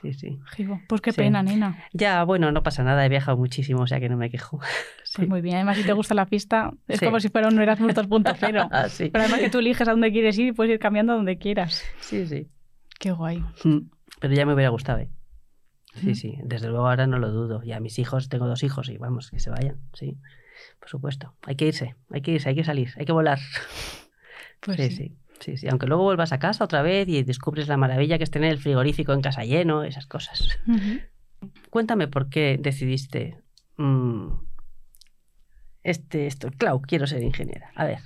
[0.01, 0.67] Sí, sí, sí.
[0.89, 1.19] Pues qué Sí.
[1.19, 1.79] pena, nena.
[1.93, 4.61] Ya, bueno, no pasa nada, he viajado muchísimo, o sea que no me quejo.
[5.05, 5.19] Sí.
[5.19, 5.55] Pues muy bien.
[5.57, 7.05] Además, si te gusta la fiesta, es Sí.
[7.05, 8.69] como si fuera un Erasmus 2.0.
[8.73, 9.11] Ah, sí.
[9.11, 11.39] Pero además que tú eliges a dónde quieres ir y puedes ir cambiando a donde
[11.39, 11.85] quieras.
[12.01, 12.49] sí, sí.
[12.99, 13.39] Qué guay.
[13.63, 15.09] Mm, Pero ya me hubiera gustado, ¿eh?
[15.95, 17.63] Sí, sí, desde luego ahora no lo dudo.
[17.63, 20.17] Ya mis hijos, tengo dos hijos y vamos, que se vayan, sí.
[20.79, 21.35] Por supuesto.
[21.43, 23.39] Hay que irse, hay que irse, hay que salir, hay que volar.
[24.61, 24.97] Pues sí, sí.
[24.97, 25.69] sí, sí, sí.
[25.69, 28.59] Aunque luego vuelvas a casa otra vez y descubres la maravilla que es tener el
[28.59, 30.59] frigorífico en casa lleno, esas cosas.
[31.69, 33.43] Cuéntame por qué decidiste
[33.77, 34.29] mm,
[35.83, 36.51] este, esto.
[36.57, 37.71] Clau, quiero ser ingeniera.
[37.75, 37.99] A ver.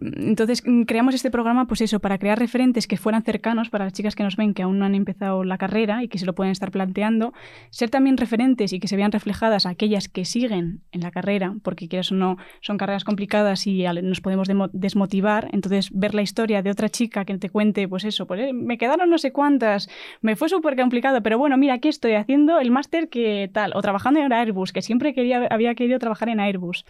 [0.00, 3.92] Entonces mm, creamos este programa, pues eso, para crear referentes que fueran cercanos para las
[3.92, 6.34] chicas que nos ven que aún no han empezado la carrera y que se lo
[6.34, 7.32] pueden estar planteando,
[7.70, 11.88] ser también referentes y que se vean reflejadas aquellas que siguen en la carrera, porque
[11.88, 16.62] quieras o no, son carreras complicadas y nos podemos demo- desmotivar, entonces ver la historia
[16.62, 19.88] de otra chica que te cuente, pues eso, pues eh, me quedaron no sé cuántas,
[20.20, 23.82] me fue súper complicado, pero bueno, mira, aquí estoy haciendo el máster que tal, o
[23.82, 26.84] trabajando en Airbus, que siempre quería, había querido trabajar en Airbus.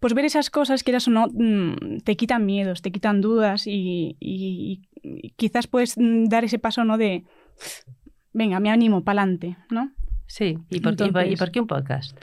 [0.00, 4.16] Pues ver esas cosas, quieras o no, mm, te quitan miedos, te quitan dudas y,
[4.20, 6.96] y- y quizás puedes mm, dar ese paso, ¿no?
[6.98, 7.24] De,
[8.32, 9.92] venga, me animo, pa'lante, ¿no?
[10.26, 12.16] Sí, ¿y por, qué- y Entonces- por qué un podcast?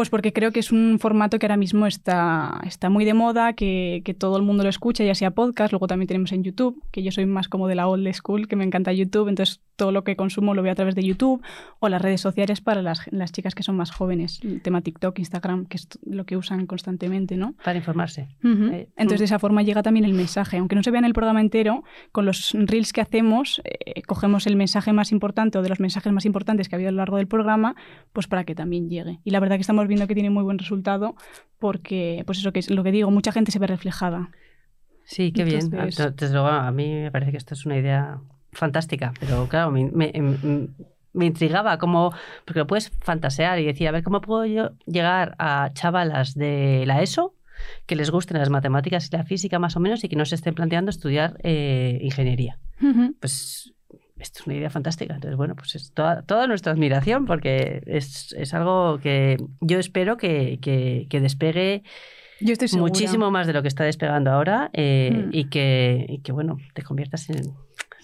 [0.00, 3.52] Pues porque creo que es un formato que ahora mismo está, está muy de moda,
[3.52, 6.82] que, que todo el mundo lo escucha, ya sea podcast, luego también tenemos en YouTube,
[6.90, 9.92] que yo soy más como de la old school, que me encanta YouTube, entonces todo
[9.92, 11.42] lo que consumo lo veo a través de YouTube,
[11.78, 15.18] o las redes sociales para las, las chicas que son más jóvenes, el tema TikTok,
[15.18, 17.54] Instagram, que es lo que usan constantemente, ¿no?
[17.64, 18.28] Para informarse.
[18.44, 20.58] Eh, Entonces, de esa forma llega también el mensaje.
[20.58, 21.82] Aunque no se vea en el programa entero,
[22.12, 26.12] con los reels que hacemos, eh, cogemos el mensaje más importante o de los mensajes
[26.12, 27.74] más importantes que ha habido a lo largo del programa,
[28.12, 29.20] pues para que también llegue.
[29.24, 31.14] Y la verdad que estamos viendo que tiene muy buen resultado
[31.58, 34.30] porque, pues eso que es lo que digo, mucha gente se ve reflejada.
[35.04, 35.60] Sí, qué bien.
[35.64, 38.20] Entonces- Ah, Desde luego, a mí me parece que esto es una idea
[38.52, 40.68] fantástica, pero claro, me, me- me-
[41.12, 42.12] me intrigaba cómo,
[42.44, 46.84] porque lo puedes fantasear y decir, a ver, ¿cómo puedo yo llegar a chavalas de
[46.86, 47.34] la ESO
[47.86, 50.36] que les gusten las matemáticas y la física más o menos y que no se
[50.36, 52.58] estén planteando estudiar eh, ingeniería?
[53.20, 53.72] Pues
[54.20, 55.14] esto es una idea fantástica.
[55.14, 60.16] Entonces, bueno, pues es toda, toda nuestra admiración porque es, es algo que yo espero
[60.16, 61.82] que, que- que despegue
[62.40, 62.90] Yo estoy segura.
[62.90, 65.30] muchísimo más de lo que está despegando ahora eh, Mm.
[65.32, 67.52] y, que, y que, bueno, te conviertas en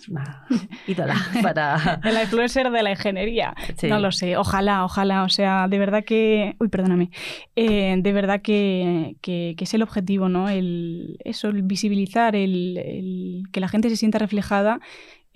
[0.08, 0.46] una
[0.86, 2.00] ídola para...
[2.04, 3.54] En la influencer de la ingeniería.
[3.76, 3.88] Sí.
[3.88, 5.24] No lo sé, ojalá, ojalá.
[5.24, 6.54] O sea, de verdad que.
[6.60, 7.10] Uy, perdóname.
[7.56, 10.48] Eh, de verdad que, que- que es el objetivo, ¿no?
[10.48, 14.78] El, eso, el visibilizar, el, el que la gente se sienta reflejada.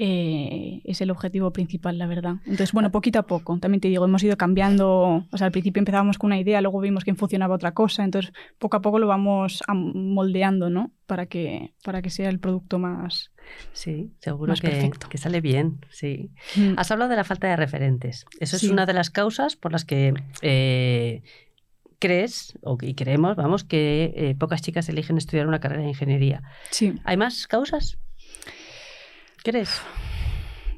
[0.02, 2.36] Eh, es el objetivo principal, la verdad.
[2.46, 5.78] Entonces, bueno, poquito a poco, también te digo, hemos ido cambiando, o sea, al principio
[5.80, 9.06] empezábamos con una idea, luego vimos que funcionaba otra cosa, entonces poco a poco lo
[9.06, 10.90] vamos am- moldeando, ¿no?
[11.06, 13.30] Para que, para que sea el producto más...
[13.72, 15.08] Sí, seguro Más que, perfecto.
[15.10, 16.30] que sale bien, sí.
[16.56, 16.74] Mm.
[16.78, 18.24] Has hablado de la falta de referentes.
[18.38, 18.66] Eso Sí.
[18.66, 21.22] es una de las causas por las que eh,
[21.98, 26.42] crees, o, y creemos, vamos, que eh, pocas chicas eligen estudiar una carrera de ingeniería.
[26.70, 26.94] Sí.
[27.04, 27.98] ¿Hay más causas?
[29.42, 29.80] ¿Crees?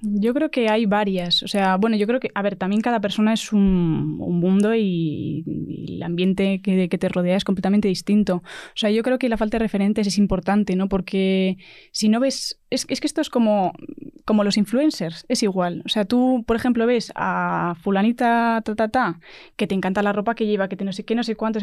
[0.04, 1.42] Yo creo que hay varias.
[1.44, 4.74] O sea, bueno, yo creo que, a ver, también cada persona es un, un mundo
[4.74, 8.36] y, y el ambiente que, que, te rodea es completamente distinto.
[8.36, 8.42] O
[8.74, 10.88] sea, yo creo que la falta de referentes es importante, ¿no?
[10.88, 11.56] Porque
[11.92, 12.58] si no ves.
[12.72, 13.72] Es, que esto es como,
[14.24, 15.82] como los influencers, es igual.
[15.84, 19.20] O sea, tú, por ejemplo, ves a Fulanita ta, ta, ta,
[19.56, 21.62] que te encanta la ropa que lleva, que te no sé qué, no sé cuántos.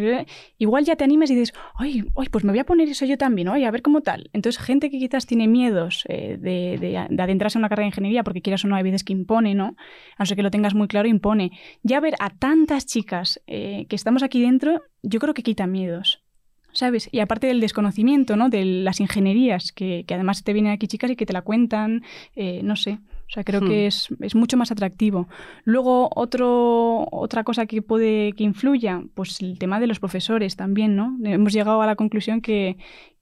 [0.58, 3.17] Igual ya te animas y dices, ay, ay, pues me voy a poner eso yo
[3.17, 4.30] también, oye, a ver cómo tal.
[4.34, 7.89] Entonces, gente que quizás tiene miedos eh, de, de, de adentrarse en una carrera de
[7.89, 9.76] ingeniería porque quieras o no, hay veces que impone, ¿no?
[10.17, 11.52] A no ser que lo tengas muy claro, impone.
[11.84, 16.24] Ya ver a tantas chicas eh, que estamos aquí dentro, yo creo que quita miedos.
[16.71, 17.10] ¿Sabes?
[17.12, 18.49] Y aparte del desconocimiento, ¿no?
[18.49, 22.03] De las ingenierías, que, que además te vienen aquí chicas y que te la cuentan,
[22.36, 22.99] eh, no sé.
[23.27, 23.67] O sea, creo hmm.
[23.67, 25.27] que es, es, mucho más atractivo.
[25.63, 30.95] Luego, otro, otra cosa que puede que influya, pues el tema de los profesores también,
[30.95, 31.17] ¿no?
[31.23, 32.77] Hemos llegado a la conclusión que,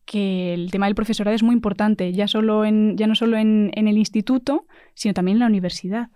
[0.05, 3.71] que el tema del profesorado es muy importante, ya, solo en, ya no solo en,
[3.73, 6.09] en el instituto, sino también en la universidad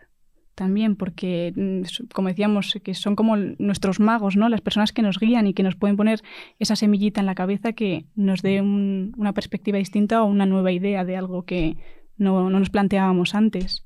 [0.55, 4.49] también, porque, mm, como decíamos, que son como nuestros magos, ¿no?
[4.49, 6.21] Las personas que nos guían y que nos pueden poner
[6.59, 10.71] esa semillita en la cabeza que nos dé un, una perspectiva distinta o una nueva
[10.71, 11.77] idea de algo que
[12.17, 13.85] no, no, nos planteábamos antes.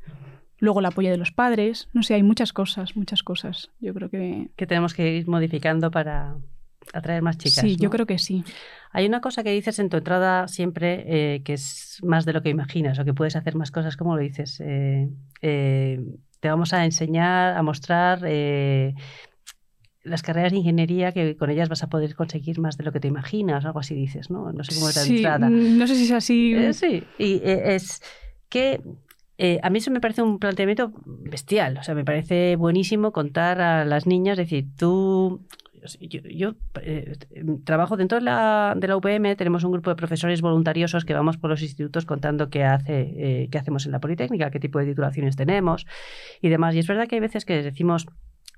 [0.58, 3.72] Luego el apoyo de los padres, no sé, hay muchas cosas, muchas cosas.
[3.80, 4.50] Yo creo que...
[4.56, 6.38] Que tenemos que ir modificando para
[6.94, 7.62] atraer más chicas.
[7.62, 7.84] Sí, ¿no?
[7.84, 8.44] yo creo que sí.
[8.92, 12.42] Hay una cosa que dices en tu entrada siempre eh, que es más de lo
[12.42, 14.62] que imaginas o que puedes hacer más cosas, como lo dices.
[14.62, 15.10] Eh,
[15.42, 16.00] eh,
[16.46, 18.94] te vamos a enseñar, a mostrar eh,
[20.04, 23.00] las carreras de ingeniería que con ellas vas a poder conseguir más de lo que
[23.00, 24.54] te imaginas, algo así dices, ¿no?
[24.54, 25.50] No sé cómo la sí, entrada.
[25.50, 26.54] No sé si es así.
[26.54, 28.04] Eh, sí, y eh, es
[28.48, 28.80] que
[29.40, 33.60] eh, a mí eso me parece un planteamiento bestial, o sea, me parece buenísimo contar
[33.60, 35.42] a las niñas, es decir, tú
[36.00, 37.14] yo, yo eh,
[37.64, 41.38] trabajo dentro de la, de la UPM, tenemos un grupo de profesores voluntariosos que vamos
[41.38, 44.86] por los institutos contando qué, hace, eh, qué hacemos en la Politécnica, qué tipo de
[44.86, 45.86] titulaciones tenemos
[46.42, 46.76] y demás.
[46.76, 48.08] Y es verdad que hay veces que decimos,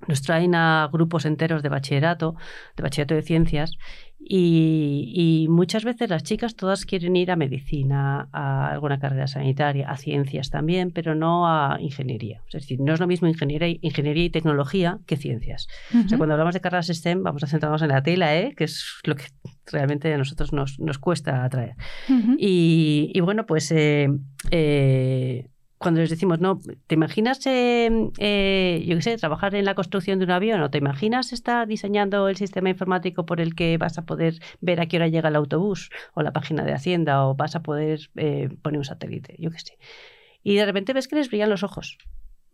[0.06, 2.34] nos traen a grupos enteros de bachillerato,
[2.76, 3.72] de bachillerato de ciencias,
[4.20, 9.88] y, y, muchas veces las chicas todas quieren ir a medicina, a alguna carrera sanitaria,
[9.88, 12.42] a ciencias también, pero no a ingeniería.
[12.48, 15.68] Es decir, no es lo mismo ingeniería, ingeniería y tecnología que ciencias.
[15.94, 16.04] Uh -huh.
[16.04, 18.54] O sea, cuando hablamos de carreras STEM, vamos a centrarnos en la tela, ¿eh?
[18.56, 19.24] que es lo que
[19.70, 21.76] realmente a nosotros nos, nos cuesta atraer.
[22.08, 22.36] Uh -huh.
[22.38, 24.08] y, y, bueno, pues eh,
[24.50, 29.74] eh, cuando les decimos, no, ¿te imaginas, eh, eh, yo qué sé, trabajar en la
[29.74, 33.78] construcción de un avión o te imaginas estar diseñando el sistema informático por el que
[33.78, 37.26] vas a poder ver a qué hora llega el autobús o la página de Hacienda
[37.26, 39.78] o vas a poder eh, poner un satélite, yo qué sé?
[40.42, 41.98] Y de repente ves que les brillan los ojos.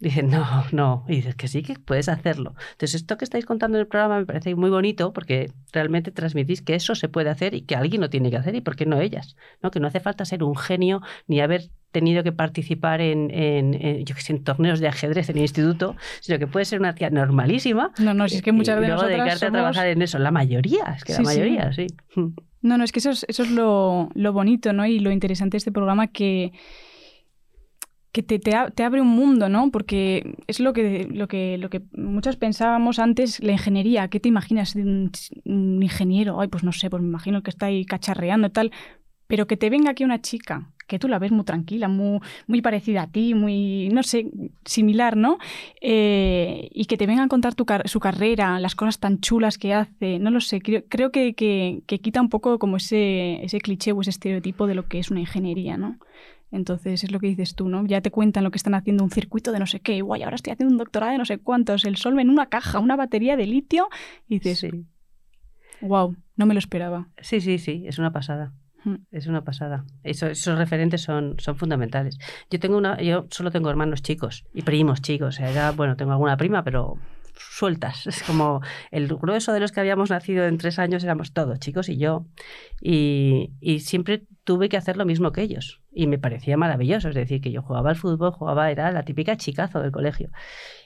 [0.04, 1.02] Dicen, no, no.
[1.08, 2.54] Y dices que sí, que puedes hacerlo.
[2.72, 6.60] Entonces, esto que estáis contando en el programa me parece muy bonito porque realmente transmitís
[6.60, 8.84] que eso se puede hacer y que alguien lo tiene que hacer y por qué
[8.84, 9.34] no ellas.
[9.62, 9.70] ¿no?
[9.70, 14.04] Que no hace falta ser un genio ni haber tenido que participar en, en, en
[14.04, 16.94] yo que sé, en torneos de ajedrez en el instituto, sino que puede ser una
[16.94, 17.92] tía normalísima.
[17.98, 18.90] No, no, si es que muchas veces.
[18.90, 19.54] Y luego dedicarte somos...
[19.54, 20.18] a trabajar en eso.
[20.18, 21.86] La mayoría, es que sí, la mayoría, sí.
[22.14, 22.24] sí.
[22.60, 24.84] No, no, es que eso es, eso es lo, lo bonito, ¿no?
[24.84, 26.52] Y lo interesante de este programa que
[28.14, 29.72] que te, te, abre un mundo, ¿no?
[29.72, 34.06] Porque es lo que, lo, que, lo que muchos pensábamos antes, la ingeniería.
[34.06, 36.40] ¿Qué te imaginas de un, ingeniero?
[36.40, 38.70] Ay, pues no sé, pues me imagino que está ahí cacharreando y tal.
[39.26, 42.62] Pero que te venga aquí una chica, que tú la ves muy tranquila, muy, muy
[42.62, 44.30] parecida a ti, muy, no sé,
[44.64, 45.38] similar, ¿no?
[45.80, 49.74] Eh, y que te venga a contar tu su carrera, las cosas tan chulas que
[49.74, 53.58] hace, no lo sé, creo, creo que, que, que, quita un poco como ese, ese
[53.58, 55.98] cliché o ese estereotipo de lo que es una ingeniería, ¿no?
[56.54, 57.84] Entonces es lo que dices tú, ¿no?
[57.84, 60.36] Ya te cuentan lo que están haciendo un circuito de no sé qué, guay, ahora
[60.36, 63.36] estoy haciendo un doctorado de no sé cuántos, el sol en una caja, una batería
[63.36, 63.88] de litio,
[64.28, 64.70] y dices, sí.
[65.80, 67.08] wow, no me lo esperaba.
[67.20, 68.52] Sí, sí, sí, es una pasada.
[69.10, 69.84] Es una pasada.
[70.04, 72.18] Eso, esos referentes son, son fundamentales.
[72.50, 75.28] Yo tengo una, yo solo tengo hermanos chicos y primos chicos.
[75.28, 76.98] O sea, ya, bueno, tengo alguna prima, pero
[77.34, 78.06] sueltas.
[78.06, 81.88] Es como el grueso de los que habíamos nacido en tres años éramos todos, chicos
[81.88, 82.26] y yo.
[82.80, 85.80] Y, y, siempre tuve que hacer lo mismo que ellos.
[85.94, 87.08] Y me parecía maravilloso.
[87.08, 90.30] Es decir, que yo jugaba al fútbol, jugaba, era la típica chicazo del colegio.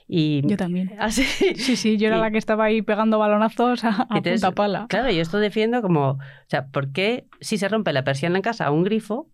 [0.07, 0.91] Y, yo también.
[0.99, 1.23] ¿Así?
[1.55, 4.55] Sí, sí, yo era y, la que estaba ahí pegando balonazos a, a entonces, punta
[4.55, 4.85] pala.
[4.87, 8.41] Claro, yo esto defiendo como, o sea, ¿por qué si se rompe la persiana en
[8.41, 9.29] casa a un grifo,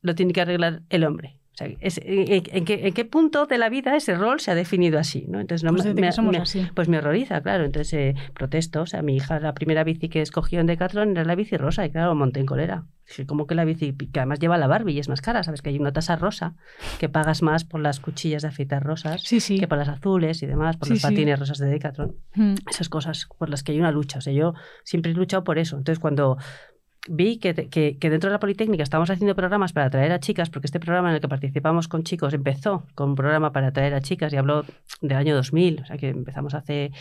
[0.00, 1.40] lo tiene que arreglar el hombre?
[1.56, 4.50] O sea, es, en, en, qué, ¿en, qué, punto de la vida ese rol se
[4.50, 5.24] ha definido así?
[5.26, 5.40] ¿no?
[5.40, 6.68] Entonces, no, pues, me, somos me, así.
[6.74, 7.64] pues me horroriza, claro.
[7.64, 8.82] Entonces eh, protesto.
[8.82, 11.86] O sea, mi hija, la primera bici que escogió en Decathlon era la bici rosa
[11.86, 12.84] y claro, monté en colera.
[13.26, 15.62] Como que la bici, que además lleva la Barbie y es más cara, ¿sabes?
[15.62, 16.56] Que hay una tasa rosa,
[16.98, 19.58] que pagas más por las cuchillas de afeitar rosas sí, sí.
[19.58, 22.16] que por las azules y demás, por sí, los patines rosas de Decathlon.
[22.34, 22.54] Mm.
[22.68, 24.18] Esas cosas por las que hay una lucha.
[24.18, 24.52] O sea, yo
[24.84, 25.78] siempre he luchado por eso.
[25.78, 26.36] Entonces, cuando
[27.08, 30.66] vi que, que, dentro de la Politécnica estamos haciendo programas para atraer a chicas, porque
[30.66, 34.00] este programa en el que participamos con chicos empezó con un programa para atraer a
[34.00, 34.64] chicas y habló
[35.00, 36.92] del año 2000, o sea que empezamos hace,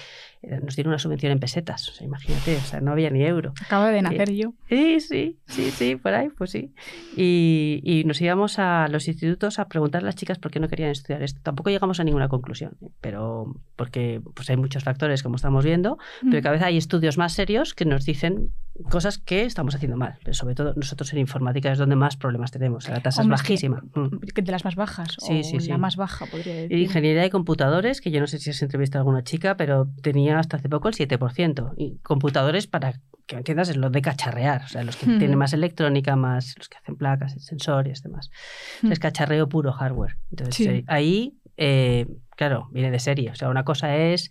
[0.63, 3.53] nos dieron una subvención en pesetas, o sea, imagínate, o sea, no había ni euro.
[3.65, 4.53] Acaba de nacer Eh, yo.
[4.69, 6.73] Sí, sí, sí, sí, por ahí, pues sí.
[7.15, 10.67] Y, y nos íbamos a los institutos a preguntar a las chicas por qué no
[10.67, 11.39] querían estudiar esto.
[11.43, 12.87] Tampoco llegamos a ninguna conclusión, ¿eh?
[13.01, 15.97] pero porque pues hay muchos factores, como estamos viendo,
[16.29, 18.49] pero cada vez hay estudios más serios que nos dicen
[18.89, 20.15] cosas que estamos haciendo mal.
[20.23, 22.87] Pero sobre todo nosotros en informática es donde más problemas tenemos.
[22.89, 23.83] La tasa Hombre, es que- bajísima.
[23.95, 24.17] Mm.
[24.33, 25.15] Que de las más bajas.
[25.19, 25.69] Sí, o sí, sí.
[25.69, 26.77] La más baja, podría decir.
[26.77, 30.34] Ingeniería de computadores, que yo no sé si has entrevistado a alguna chica, pero tenía
[30.39, 31.73] hasta hace poco el 7%.
[31.77, 32.93] Y computadores para
[33.25, 36.53] que me entiendas es lo de cacharrear, o sea, los que tienen más electrónica, más
[36.57, 38.29] los que hacen placas, sensores, demás.
[38.77, 40.17] O sea, es cacharreo puro hardware.
[40.29, 40.65] Entonces, Sí.
[40.67, 43.31] eh, ahí, eh, claro, viene de serie.
[43.31, 44.29] O sea, una cosa es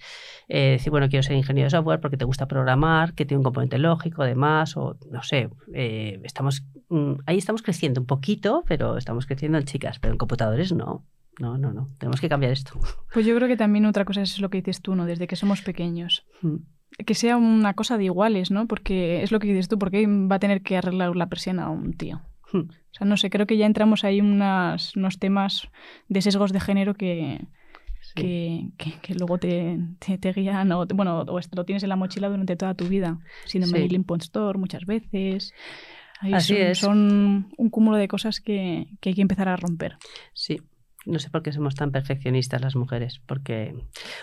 [0.49, 3.45] eh, decir, bueno, quiero ser ingeniero de software porque te gusta programar, que tiene un
[3.45, 8.97] componente lógico, además, o no sé, eh, estamos, mm, ahí estamos creciendo un poquito, pero
[8.97, 11.05] estamos creciendo en chicas, pero en computadores no.
[11.41, 11.87] No, no, no.
[11.99, 12.79] Tenemos que cambiar esto.
[13.13, 15.07] Pues yo creo que también otra cosa es lo que dices tú, ¿no?
[15.07, 16.27] Desde que somos pequeños.
[16.43, 16.57] Mm.
[17.07, 18.67] Que sea una cosa de iguales, ¿no?
[18.67, 21.71] Porque es lo que dices tú, porque va a tener que arreglar la persiana a
[21.71, 22.21] un tío.
[22.53, 22.69] Hmm.
[22.71, 25.69] O sea, no sé, creo que ya entramos ahí unas, unos temas
[26.09, 27.47] de sesgos de género que,
[28.15, 31.97] que, que- que luego te, te, te guían, o, bueno, o lo tienes en la
[31.97, 33.19] mochila durante toda tu vida.
[33.47, 33.83] Síndrome Sí.
[33.85, 35.53] del impostor muchas veces.
[36.21, 36.79] Ahí Así son, es.
[36.79, 39.97] son un cúmulo de cosas que, que hay que empezar a romper.
[40.33, 40.61] Sí.
[41.07, 43.75] No sé por qué somos tan perfeccionistas las mujeres, porque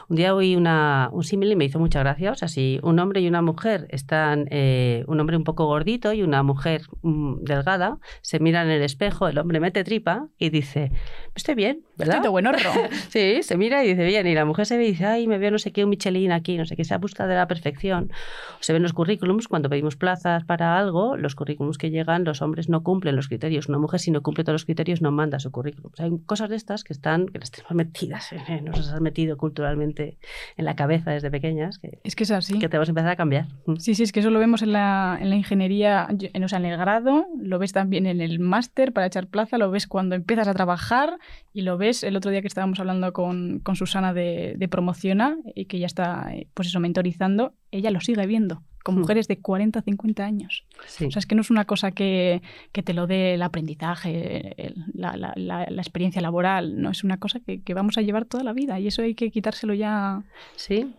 [0.10, 2.32] un día oí una, un símil y me hizo mucha gracia.
[2.32, 6.14] O sea, si un hombre y una mujer están, eh, un hombre un poco gordito
[6.14, 10.50] y una mujer mm, delgada, se miran en el espejo, el hombre mete tripa y
[10.50, 10.92] dice,
[11.36, 12.16] estoy bien, ¿verdad?
[12.18, 12.72] Estoy de buen horro.
[13.10, 15.38] Sí, se mira y dice bien, y la mujer se ve y dice, ay, me
[15.38, 18.12] veo no sé qué, un Michelin aquí, no sé qué, se busca de la perfección.
[18.60, 22.70] Se ven los currículums, cuando pedimos plazas para algo, los currículums que llegan, los hombres
[22.70, 23.68] no cumplen los criterios.
[23.70, 25.92] Una mujer, si no cumple todos los criterios, no manda su currículum.
[25.94, 28.94] O sea, hay cosas de estas que están, que las tenemos metidas, eh, nos las
[28.94, 30.18] has metido culturalmente
[30.58, 32.60] en la cabeza desde pequeñas, que, Es que es así.
[32.60, 33.48] que tenemos que empezar a cambiar.
[33.66, 33.76] Mm.
[33.78, 36.60] Sí, sí, es que eso lo vemos en la, en la ingeniería, en, o sea,
[36.60, 40.16] en el grado, lo ves también en el máster para echar plaza, lo ves cuando
[40.16, 41.18] empiezas a trabajar
[41.54, 45.38] y lo ves el otro día que estábamos hablando con, con Susana de, de Promociona
[45.56, 49.00] y que ya está, eh, pues eso, mentorizando, ella lo sigue viendo con Hmm.
[49.02, 50.66] mujeres de 40, 50 años.
[50.88, 51.06] Sí.
[51.06, 54.56] O sea, es que no es una cosa que, que te lo dé el aprendizaje,
[54.58, 58.02] el- la, la- la- la experiencia laboral, no, es una cosa que, que vamos a
[58.02, 60.24] llevar toda la vida y eso hay que quitárselo ya.
[60.56, 60.96] Sí,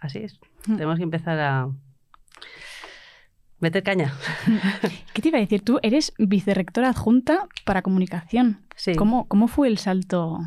[0.00, 0.40] así es.
[0.66, 0.74] Mm.
[0.74, 1.68] Tenemos que empezar a
[3.60, 4.12] meter caña.
[5.12, 5.62] ¿Qué te iba a decir?
[5.62, 8.60] Tú eres vicerrectora adjunta para comunicación.
[8.78, 8.94] Sí.
[8.94, 10.38] ¿Cómo, ¿Cómo fue el salto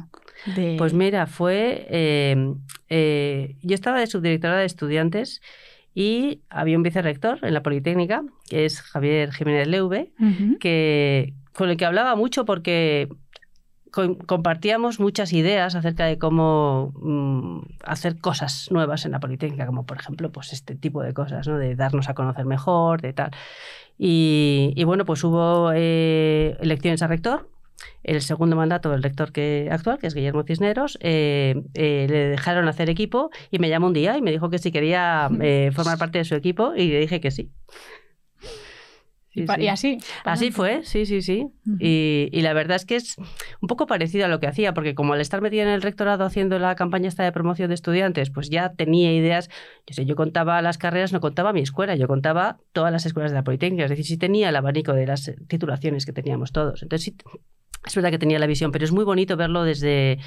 [0.55, 0.75] de...?
[0.79, 1.85] Pues mira, fue.
[1.89, 2.53] eh,
[2.89, 5.41] eh, yo estaba de subdirectora de estudiantes
[5.93, 10.13] y había un vicerrector en la Politécnica, que es Javier Jiménez Leuve,
[10.59, 13.09] que, con el que hablaba mucho porque
[13.91, 19.85] co- compartíamos muchas ideas acerca de cómo mm, hacer cosas nuevas en la Politécnica, como
[19.85, 21.57] por ejemplo pues este tipo de cosas, ¿no?
[21.57, 23.31] de darnos a conocer mejor, de tal.
[23.97, 27.49] Y, y bueno, pues hubo eh, elecciones a rector.
[28.03, 32.67] El segundo mandato del rector que, actual, que es Guillermo Cisneros, eh, eh, le dejaron
[32.67, 35.97] hacer equipo y me llamó un día y me dijo que si quería eh, formar
[35.97, 37.51] parte de su equipo y le dije que sí.
[39.33, 39.61] Sí, Y pa- sí.
[39.61, 39.97] Y así.
[40.25, 41.47] Así fue, sí, sí, sí.
[41.79, 45.13] Y la verdad es que es un poco parecido a lo que hacía, porque como
[45.13, 48.49] al estar metida en el rectorado haciendo la campaña esta de promoción de estudiantes, pues
[48.49, 49.49] ya tenía ideas.
[49.87, 53.31] Yo sé, yo contaba las carreras, no contaba mi escuela, yo contaba todas las escuelas
[53.31, 56.83] de la Politécnica, es decir, sí tenía el abanico de las titulaciones que teníamos todos.
[56.83, 57.15] Entonces sí,
[57.85, 60.19] es verdad que tenía la visión, pero es muy bonito verlo desde,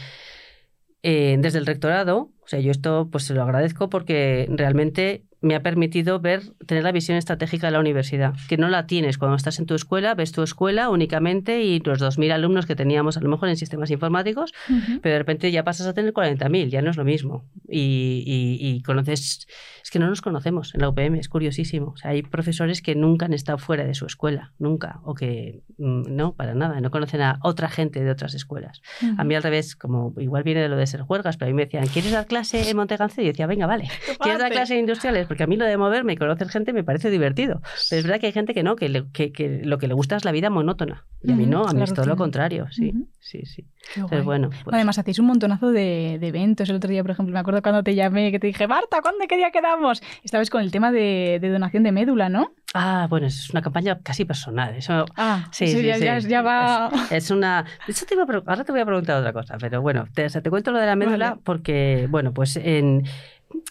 [1.02, 2.30] eh, desde el rectorado.
[2.42, 6.82] O sea, yo esto pues se lo agradezco porque realmente me ha permitido ver, tener
[6.84, 10.14] la visión estratégica de la universidad, que no la tienes cuando estás en tu escuela,
[10.14, 13.90] ves tu escuela únicamente y los 2.000 alumnos que teníamos a lo mejor en sistemas
[13.90, 15.00] informáticos, Ujú.
[15.02, 17.44] pero de repente ya pasas a tener 40.000, ya no es lo mismo.
[17.68, 19.46] Y, y- y conoces,
[19.82, 21.88] es que no nos conocemos en la UPM, es curiosísimo.
[21.94, 25.62] O sea, hay profesores que nunca han estado fuera de su escuela, nunca, o que
[25.78, 28.80] mm, no, para nada, no conocen a otra gente de otras escuelas.
[29.02, 29.14] Ujú.
[29.18, 31.54] A mí al revés, como igual viene de lo de ser juergas, pero a mí
[31.56, 33.22] me decían, ¿quieres dar clase en Montegancedo?
[33.22, 33.84] Y yo decía, venga, vale.
[34.20, 35.26] ¿Quieres dar clase en industriales?
[35.34, 37.60] Porque a mí lo de moverme y conocer gente me parece divertido.
[37.90, 39.94] Pero es verdad que hay gente que no, que, le- que- que lo que le
[39.94, 41.04] gusta es la vida monótona.
[41.24, 42.68] Y a mí no, a mí es todo lo contrario.
[42.70, 43.66] Sí, sí, sí.
[44.08, 46.68] Pero bueno, pues- Además, hacéis un montonazo de, de eventos.
[46.70, 49.24] El otro día, por ejemplo, me acuerdo cuando te llamé, que te dije, Marta, ¿cuándo,
[49.28, 50.02] qué día quedamos?
[50.22, 52.52] Esta vez con el tema de, de donación de médula, ¿no?
[52.74, 54.74] Ah, bueno, es una campaña casi personal.
[54.76, 56.04] Eso, Ah, Sí, sí, ya, sí.
[56.04, 56.90] ya- ya va...
[57.10, 57.64] Es una.
[57.86, 60.70] Te iba a ahora te voy a preguntar otra cosa, pero bueno, te, te cuento
[60.70, 61.40] lo de la médula Vale.
[61.44, 63.02] porque, bueno, pues en.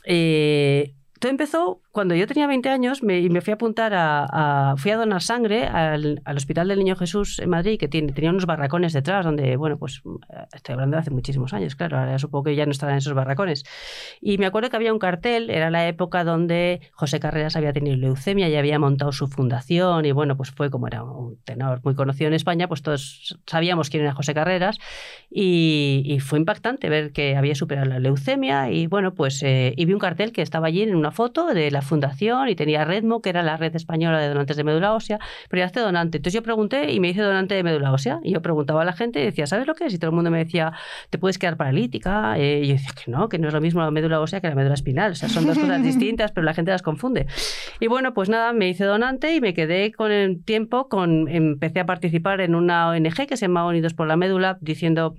[0.06, 0.94] eh,
[1.24, 4.26] todo empezó cuando yo tenía 20 años me, y me fui a apuntar a,
[4.72, 8.12] a- fui a donar sangre al, al Hospital del Niño Jesús en Madrid, que tiene,
[8.12, 11.98] tenía unos barracones detrás, donde, bueno, pues eh, estoy hablando de hace muchísimos años, claro,
[11.98, 13.64] ahora supongo que ya no estarán esos barracones.
[14.20, 17.96] Y me acuerdo que había un cartel, era la época donde José Carreras había tenido
[17.96, 21.96] leucemia y había montado su fundación, y bueno, pues fue como era un tenor muy
[21.96, 24.78] conocido en España, pues todos sabíamos quién era José Carreras,
[25.32, 29.86] y, y fue impactante ver que había superado la leucemia, y bueno, pues eh, y
[29.86, 33.22] vi un cartel que estaba allí en una foto de la fundación, y tenía Redmo,
[33.22, 36.18] que era la red española de donantes de médula ósea, pero ya hace donante.
[36.18, 38.94] Entonces yo pregunté y me hice donante de médula ósea, y yo preguntaba a la
[38.94, 39.94] gente y decía, ¿sabes lo que es?
[39.94, 40.74] Y todo el mundo me decía,
[41.10, 42.38] te puedes quedar paralítica.
[42.38, 44.50] Eh, y yo decía que no, que no es lo mismo la médula ósea que
[44.50, 45.12] la médula espinal.
[45.12, 47.28] O sea, son dos cosas distintas, pero la gente las confunde.
[47.80, 51.80] Y bueno, pues nada, me hice donante y me quedé con el tiempo, con, empecé
[51.80, 55.16] a participar en una ONG que se llama Unidos por la Médula, diciendo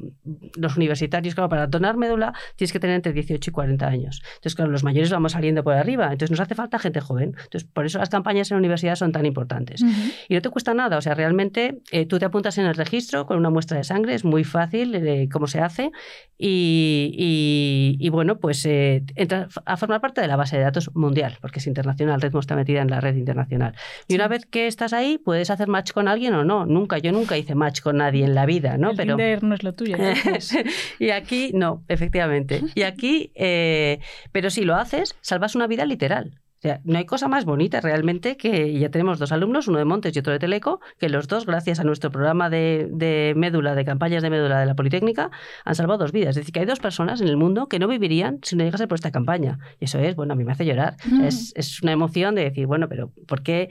[0.56, 4.22] los universitarios, claro, para donar médula tienes que tener entre 18 y 40 años.
[4.36, 7.34] Entonces, claro, los mayores vamos saliendo por arriba, entonces nos hace falta gente joven.
[7.42, 9.82] Entonces, por eso las campañas en la universidad son tan importantes.
[9.82, 9.92] Ujú.
[10.28, 13.26] Y no te cuesta nada, o sea, realmente eh, tú te apuntas en el registro
[13.26, 15.90] con una muestra de sangre, es muy fácil eh, cómo se hace
[16.38, 20.90] y, y- y, bueno, pues eh, entras a formar parte de la base de datos
[20.94, 23.74] mundial, porque es internacional, Redmo está metida en la red internacional.
[24.08, 26.66] Y una vez que estás ahí, puedes hacer match con alguien o no.
[26.66, 28.90] Nunca, yo nunca hice match con nadie en la vida, ¿no?
[28.90, 29.96] El Pero no es lo tuyo.
[30.98, 32.62] y aquí no, efectivamente.
[32.74, 34.00] Y aquí, eh,
[34.32, 36.40] pero si lo haces, salvas una vida literal.
[36.64, 40.16] Sea, no hay cosa más bonita realmente que ya tenemos dos alumnos, uno de Montes
[40.16, 43.84] y otro de Teleco, que los dos, gracias a nuestro programa de, de médula, de
[43.84, 45.30] campañas de médula de la Politécnica,
[45.66, 46.30] han salvado dos vidas.
[46.30, 48.88] Es decir, que hay dos personas en el mundo que no vivirían si no llegase
[48.88, 49.58] por esta campaña.
[49.78, 50.96] Y eso es, bueno, a mí me hace llorar.
[51.02, 53.68] Sea, es, es una emoción de decir, bueno, pero ¿por qué,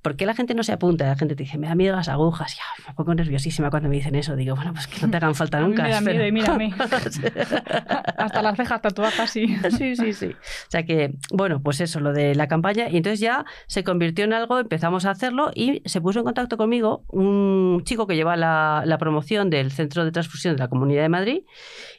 [0.00, 1.04] ¿por qué la gente no se apunta?
[1.04, 2.56] La gente te dice, me da miedo las agujas.
[2.56, 4.36] Ya, me pongo nerviosísima cuando me dicen eso.
[4.36, 5.82] Digo, bueno, pues que no te hagan falta nunca.
[5.82, 6.72] me da pero- miedo y mírame.
[8.18, 9.56] Hasta las cejas tatuadas, sí.
[9.76, 10.26] Sí, sí, sí.
[10.28, 12.88] O sea que, bueno, pues eso, lo de la campaña.
[12.88, 16.56] Y entonces ya se convirtió en algo, empezamos a hacerlo y se puso en contacto
[16.56, 21.02] conmigo un chico que lleva la, la promoción del Centro de Transfusión de la Comunidad
[21.02, 21.42] de Madrid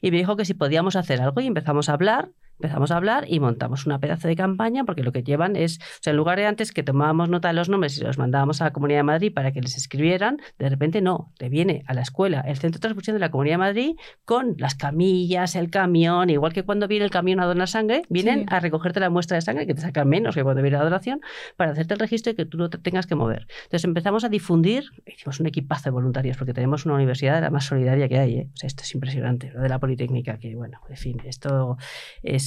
[0.02, 2.30] y me dijo que si podíamos hacer algo y empezamos a hablar.
[2.60, 5.84] Empezamos a hablar y montamos una pedazo de campaña porque lo que llevan es, o
[6.02, 8.66] sea, en lugar de antes que tomábamos nota de los nombres y los mandábamos a
[8.66, 12.02] la Comunidad de Madrid para que les escribieran, de repente no, te viene a la
[12.02, 13.96] escuela el Centro de Transfusión de la Comunidad de Madrid
[14.26, 18.40] con las camillas, el camión, igual que cuando viene el camión a donar sangre, vienen
[18.40, 18.46] Sí.
[18.50, 21.22] a recogerte la muestra de sangre que te sacan menos que cuando viene la donación
[21.56, 23.48] para hacerte el registro y que tú no te tengas que mover.
[23.66, 27.50] Entonces empezamos a difundir, hicimos un equipazo de voluntarios porque tenemos una universidad de la
[27.50, 28.34] más solidaria que hay.
[28.40, 28.50] ¿eh?
[28.54, 31.78] O sea, esto es impresionante, lo de la Politécnica, que bueno, en fin, esto
[32.24, 32.47] es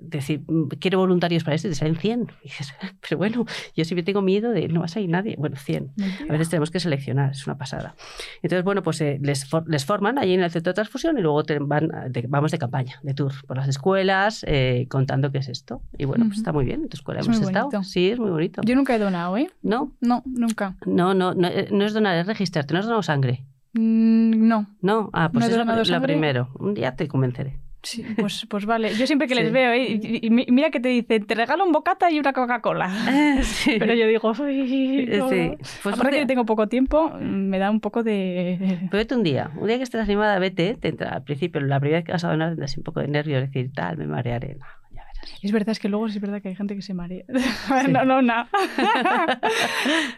[0.00, 2.28] decir, mm, quiero voluntarios para esto y te salen 100.
[2.44, 5.34] Y dices, pero bueno, yo siempre tengo miedo de no vas a ir nadie.
[5.36, 5.92] Bueno, 100.
[6.28, 7.96] A veces tenemos que seleccionar, es una pasada.
[8.42, 11.20] Entonces, bueno, pues eh, les, for- les forman allí en el centro de transfusión y
[11.22, 15.38] luego te van, de- vamos de campaña, de tour por las escuelas, eh, contando qué
[15.38, 15.82] es esto.
[15.98, 16.82] Y bueno, pues está muy bien.
[16.82, 17.66] En tu escuela Es hemos estado.
[17.70, 17.82] bonito.
[17.82, 18.62] Sí, es muy bonito.
[18.64, 19.50] Yo nunca he donado, ¿eh?
[19.62, 20.76] No, No, nunca.
[20.86, 23.44] no, no, no, eh, no es donar, es registrarte, no has donado sangre.
[23.74, 24.66] Mm, no.
[24.80, 26.50] No, ah, pues ¿No he es lo, primero.
[26.60, 27.58] Un día te convenceré.
[27.82, 28.92] Sí, pues, pues vale.
[28.96, 29.86] Yo siempre que les veo, ¿eh?
[30.02, 32.90] y, y mi- mira que te dicen, te regalo un bocata y una Coca-Cola.
[33.42, 33.76] sí.
[33.78, 35.52] Pero yo digo, uy, no, Sí.
[35.82, 38.58] Pues Aparte un que día- tengo poco tiempo, me da un poco de...
[38.90, 41.78] Pero vete un día, un día que estés animada, vete, te entra, al principio, la
[41.78, 44.56] primera vez que vas a donar, tendrás un poco de nervios, decir, tal, me marearé.
[44.56, 45.38] No, ya verás.
[45.42, 47.24] Es verdad, es que luego sí es verdad que hay gente que se marea.
[47.88, 48.48] no, no, no.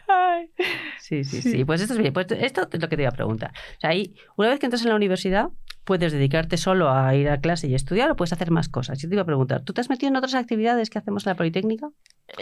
[0.09, 0.49] Ay.
[0.99, 1.51] Sí, sí, Sí.
[1.53, 1.65] sí.
[1.65, 2.13] Pues esto es bien.
[2.13, 3.51] Pues esto es lo que te iba a preguntar.
[3.77, 5.49] O sea, ahí, una vez que entras en la universidad,
[5.91, 9.01] puedes dedicarte solo a ir a clase y estudiar o puedes hacer más cosas.
[9.01, 11.31] Yo te iba a preguntar, ¿tú te has metido en otras actividades que hacemos en
[11.31, 11.89] la Politécnica?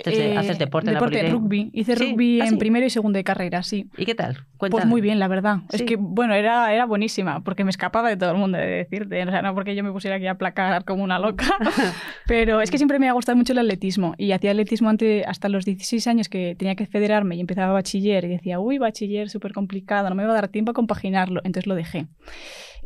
[0.05, 1.33] ¿Haces, Eh, haces deporte, en la Politécnica?
[1.35, 1.71] rugby.
[1.73, 2.11] Hice Sí.
[2.11, 2.57] rugby ¿Ah, en sí?
[2.57, 3.89] primero y segundo de carrera, sí.
[3.97, 4.35] ¿Y qué tal?
[4.59, 4.91] Pues Cuéntame.
[4.91, 5.61] muy bien, la verdad.
[5.71, 5.77] Sí.
[5.77, 9.23] Es que, bueno, era, era buenísima, porque me escapaba de todo el mundo, de decirte.
[9.23, 11.47] O sea, no porque yo me pusiera aquí a placar como una loca.
[12.27, 14.15] Pero es que siempre me ha gustado mucho el atletismo.
[14.19, 18.27] Y hacía atletismo ante, hasta los 16 años que tenía que federarme y empezaba bachiller.
[18.27, 21.41] Y decía, uy, bachiller, súper complicado, no me va a dar tiempo a compaginarlo.
[21.45, 22.09] Entonces lo dejé.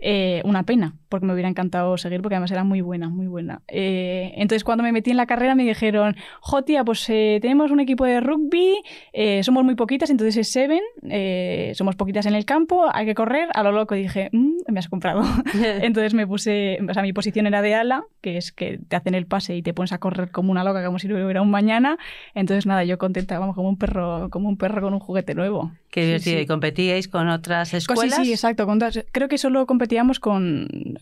[0.04, 3.62] Eh, una pena, porque me hubiera encantado seguir, porque además era muy buena, muy buena.
[3.68, 7.70] Eh, entonces, cuando me metí en la carrera, me dijeron, jo, tía, pues eh, tenemos
[7.70, 8.76] un equipo de rugby,
[9.12, 10.80] eh, somos muy poquitas, entonces es Seven,
[11.11, 14.78] eh, somos poquitas en el campo, hay que correr, a lo loco dije, "Mm, me
[14.78, 15.22] has comprado.
[15.82, 19.14] entonces me puse, o sea, mi posición era de ala, que es que te hacen
[19.14, 21.50] el pase y te pones a correr como una loca, como si no hubiera un
[21.50, 21.96] mañana.
[22.34, 25.72] Entonces, nada, yo contenta, vamos, como un perro, como un perro con un juguete nuevo.
[25.90, 26.36] Qué Sí, divertido.
[26.38, 26.42] sí.
[26.42, 28.16] ¿Y competíais con otras escuelas?
[28.16, 28.66] Sí, sí, exacto.
[28.66, 30.31] con todas- creo que solo competíamos con,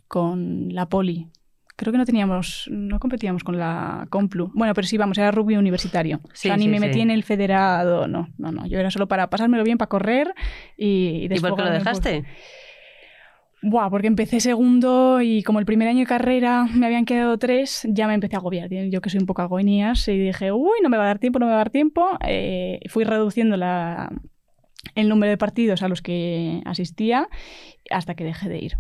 [0.09, 1.29] con la Poli.
[1.77, 4.53] Creo que no teníamos, no competíamos con la Complu.
[4.55, 6.21] Bueno, pero sí, vamos, era rugby universitario.
[6.35, 6.87] Sí, o sea, ni sí, me sí.
[6.87, 8.67] metí en el federado, no, no, no.
[8.67, 10.35] Yo era solo para pasármelo bien, para correr
[10.77, 12.25] y, ¿Y por qué lo dejaste?
[13.63, 17.87] Buah, porque empecé segundo y como el primer año de carrera me habían quedado tres,
[17.89, 18.69] ya me empecé a agobiar.
[18.71, 21.39] Yo que soy un poco agonías y dije, uy, no me va a dar tiempo,
[21.39, 22.07] no me va a dar tiempo.
[22.27, 24.11] Eh, fui reduciendo la,
[24.95, 27.29] el número de partidos a los que asistía
[27.91, 28.79] hasta que dejé de ir.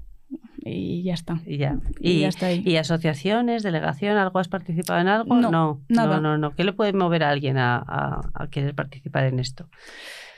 [0.62, 1.40] Y ya está.
[1.46, 1.78] Y ya.
[2.00, 2.62] Y Y, ya está ahí.
[2.64, 5.34] ¿Y asociaciones, delegación, algo has participado en algo?
[5.34, 6.16] No, no, nada.
[6.16, 6.54] no, no, no.
[6.54, 9.68] ¿Qué le puede mover a alguien a, a- a querer participar en esto?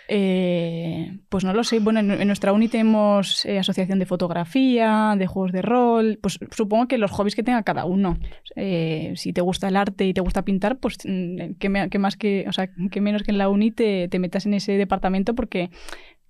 [0.08, 1.78] Eh, pues no lo sé.
[1.78, 6.18] Bueno, en, en nuestra uni tenemos eh, asociación de fotografía, de juegos de rol.
[6.20, 8.18] Pues supongo que los hobbies que tenga cada uno.
[8.56, 11.98] Eh, si te gusta el arte y te gusta pintar, pues mm, que, me- que
[11.98, 14.72] más que, o sea, que menos que en la uni te, te metas en ese
[14.72, 15.70] departamento porque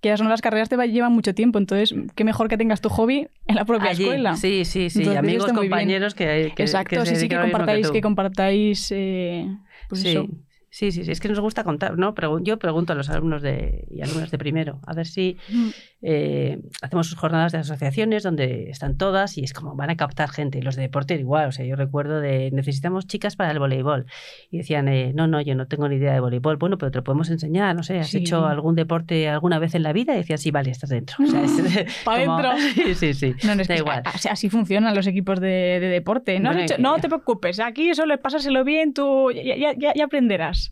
[0.03, 1.57] que son las carreras te va- llevan mucho tiempo.
[1.57, 4.03] Entonces, qué mejor que tengas tu hobby en la propia Allí.
[4.03, 4.35] escuela.
[4.35, 4.99] Sí, sí, sí.
[4.99, 9.47] Entonces, Amigos, compañeros que, que Exacto, que sí, sí, que compartáis, que compartáis, eh,
[9.87, 10.09] pues sí.
[10.09, 10.27] eso.
[10.75, 12.15] Sí, sí, sí, es que nos gusta contar, ¿no?
[12.41, 15.37] Yo pregunto a los alumnos de, y alumnas de primero, a ver si
[16.01, 20.29] eh, hacemos sus jornadas de asociaciones donde están todas y es como van a captar
[20.31, 20.57] gente.
[20.57, 24.07] Y los de deporte igual, o sea, yo recuerdo de necesitamos chicas para el voleibol.
[24.49, 26.57] Y decían, eh, no, no, yo no tengo ni idea de voleibol.
[26.57, 28.17] Bueno, pero te lo podemos enseñar, no sé, ¿has Sí.
[28.17, 30.15] hecho algún deporte alguna vez en la vida?
[30.15, 31.17] Y decían, sí, vale, estás dentro.
[31.23, 32.51] O sea, es- Pa' como- dentro.
[32.83, 33.35] Sí, sí, sí.
[33.45, 34.01] No, no, es da que igual.
[34.05, 35.47] así, así funcionan los equipos de,
[35.79, 36.39] de deporte.
[36.39, 40.07] No, has hecho- no te preocupes, aquí solo pásaselo bien, tú ya, ya- ya- ya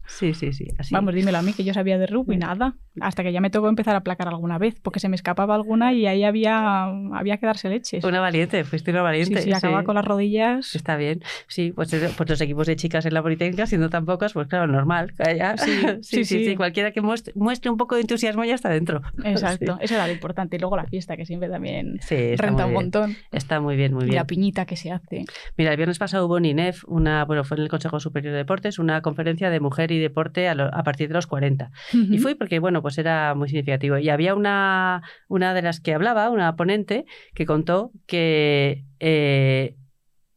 [0.08, 0.68] Sí, sí, sí.
[0.78, 0.94] Así.
[0.94, 2.76] Vamos, dímelo a mí, que yo sabía de rugby, nada.
[3.00, 5.94] Hasta que ya me tocó empezar a placar alguna vez, porque se me escapaba alguna
[5.94, 8.04] y ahí había, había que darse leches.
[8.04, 9.42] Una valiente, fuiste una valiente.
[9.42, 9.86] sí, acababa sí.
[9.86, 10.76] con las rodillas.
[10.76, 11.22] Está bien.
[11.48, 14.48] Sí, pues, eso, pues los equipos de chicas en la Politécnica, siendo tan pocas, pues
[14.48, 15.14] claro, normal.
[15.36, 15.56] Ya.
[16.02, 16.56] Sí, sí, sí.
[16.56, 19.02] Cualquiera que muestre, muestre un poco de entusiasmo ya está dentro.
[19.24, 20.56] Exacto, eso era lo importante.
[20.58, 22.00] Y luego la fiesta, que siempre también
[22.38, 23.16] renta un montón.
[23.32, 24.16] Está muy bien, muy Y bien.
[24.16, 25.26] la piñita que se hace.
[25.58, 28.40] Mira, el viernes pasado hubo en INEF, una, bueno, fue en el Consejo Superior de
[28.40, 31.72] Deportes, una conferencia de mujer y deporte a, lo- a partir de los 40.
[32.14, 33.98] Y fui porque, bueno, pues era muy significativo.
[33.98, 39.76] Y había una, una de las que hablaba, una ponente, que contó que eh,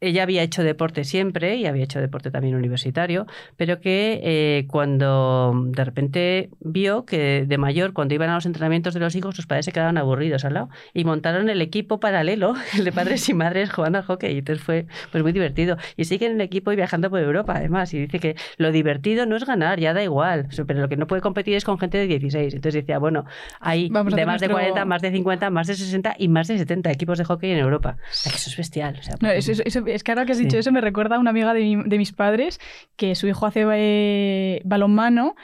[0.01, 3.25] ella había hecho deporte siempre y había hecho deporte también universitario,
[3.57, 8.93] pero que eh, cuando de repente vio que de mayor, cuando iban a los entrenamientos
[8.93, 12.55] de los hijos, sus padres se quedaban aburridos al lado y montaron el equipo paralelo,
[12.77, 14.33] el de padres y madres jugando al hockey.
[14.35, 15.77] Y entonces fue pues, muy divertido.
[15.97, 17.93] Y siguen en el equipo y viajando por Europa, además.
[17.93, 21.07] Y dice que lo divertido no es ganar, ya da igual, pero lo que no
[21.07, 22.53] puede competir es con gente de 16.
[22.53, 23.25] Entonces decía, bueno,
[23.59, 26.47] hay Vamos de más de nuestro- 40, más de 50, más de 60 y más
[26.47, 27.97] de 70 equipos de hockey en Europa.
[28.11, 28.97] Eso es bestial.
[28.99, 30.43] o sea, No, eso, eso- eso- es que ahora que has Sí.
[30.45, 32.59] dicho eso me recuerda a una amiga de, mi- de mis padres
[32.95, 35.35] que su hijo hace eh, balonmano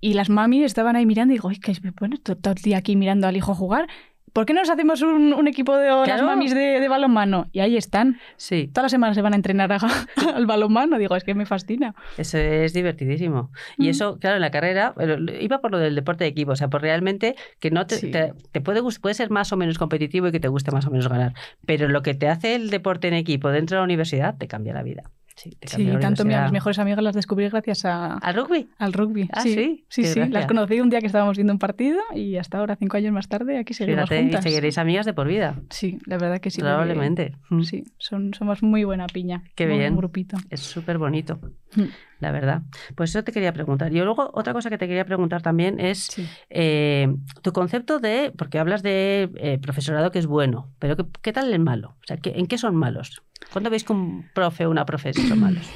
[0.00, 2.62] y las mamis estaban ahí mirando y digo, "Ay, que es- bueno, to- todo el
[2.62, 3.88] día aquí mirando al hijo jugar.
[4.32, 6.26] ¿Por qué no nos hacemos un, un equipo de las Claro.
[6.26, 7.46] mamis de, de balonmano?
[7.52, 8.18] Y ahí están.
[8.36, 9.78] Sí, Todas las semanas se van a entrenar a-
[10.34, 10.98] al balonmano.
[10.98, 11.94] Digo, es que me fascina.
[12.16, 13.50] eso es divertidísimo.
[13.76, 13.90] Y Mm.
[13.90, 14.94] eso, claro, en la carrera,
[15.40, 18.10] iba por lo del deporte de equipo, o sea, por realmente que no te, Sí.
[18.10, 20.90] te, te puede, puede ser más o menos competitivo y que te guste más o
[20.90, 21.32] menos ganar,
[21.66, 24.72] pero lo que te hace el deporte en equipo dentro de la universidad te cambia
[24.74, 25.04] la vida.
[25.38, 28.68] Sí, te tanto mira, mis mejores amigas las descubrí gracias a, ¿Al rugby?
[28.78, 29.28] al rugby.
[29.32, 30.28] Ah, sí, sí, sí, sí.
[30.30, 33.28] Las conocí un día que estábamos viendo un partido y hasta ahora, cinco años más
[33.28, 34.42] tarde, aquí seguimos Fíjate, y juntas.
[34.42, 36.60] seguiréis amigas de por vida, Sí, la verdad que sí.
[36.60, 37.36] probablemente.
[37.50, 37.62] Mm.
[37.62, 39.44] Sí, son, somos muy buena piña.
[39.54, 39.78] Qué bien.
[39.78, 40.36] buen grupito.
[40.50, 41.38] Es súper bonito,
[41.76, 41.82] Mm.
[42.20, 42.62] la verdad.
[42.96, 43.92] Pues eso te quería preguntar.
[43.92, 46.08] Y luego, otra cosa que te quería preguntar también es
[46.50, 51.32] eh, tu concepto de, porque hablas de eh, profesorado que es bueno, pero ¿qué, qué
[51.32, 51.90] tal el malo?
[52.00, 53.22] O sea, ¿qué- ¿en qué son malos?
[53.52, 55.66] ¿Cuándo veis que un profe o una profe son malos?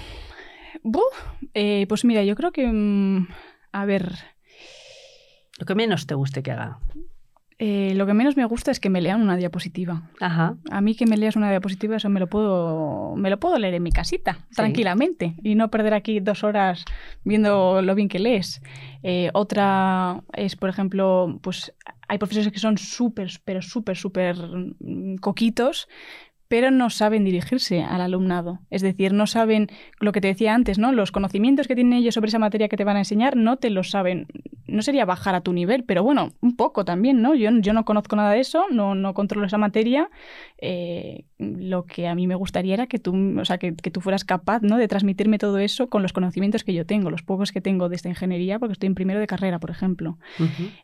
[0.83, 1.03] Buf,
[1.55, 2.67] eh, pues mira, yo creo que.
[2.67, 3.29] mm,
[3.73, 4.13] a ver.
[5.59, 6.79] Lo que menos te guste que haga.
[7.59, 10.11] eh, lo que menos me gusta es que me lean una diapositiva.
[10.21, 10.57] Ajá.
[10.71, 13.75] A mí que me leas una diapositiva, eso me lo puedo, me lo puedo leer
[13.75, 14.57] en mi casita, Sí.
[14.57, 16.85] tranquilamente, y no perder aquí dos horas
[17.23, 18.61] viendo lo bien que lees.
[19.05, 21.73] Eh, otra es, por ejemplo, pues
[22.09, 24.37] hay profesores que son súper, pero súper, súper
[24.81, 25.87] mm, coquitos,
[26.53, 28.59] pero no saben dirigirse al alumnado.
[28.69, 29.69] Es decir, no saben
[30.01, 30.93] lo que te decía antes, ¿no?
[30.93, 33.71] Los conocimientos que tienen ellos sobre esa materia que te van a enseñar no te
[33.71, 34.27] lo saben.
[34.67, 37.35] No sería bajar a tu nivel, pero bueno, un poco también, ¿no?
[37.35, 40.11] Yo, yo no conozco nada de eso, no, no controlo esa materia.
[40.59, 44.03] Eh, lo que a mí me gustaría era que tú, o sea, que, que tú
[44.03, 44.77] fueras capaz, ¿no?
[44.77, 47.97] De transmitirme todo eso con los conocimientos que yo tengo, los pocos que tengo de
[47.97, 50.19] esta ingeniería, porque estoy en primero de carrera, por ejemplo.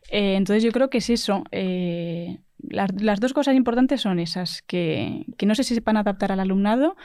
[0.09, 1.43] Eh, entonces yo creo que es eso.
[1.51, 6.31] eh, las, las dos cosas importantes son esas, que, que no sé si sepan adaptar
[6.31, 6.95] al alumnado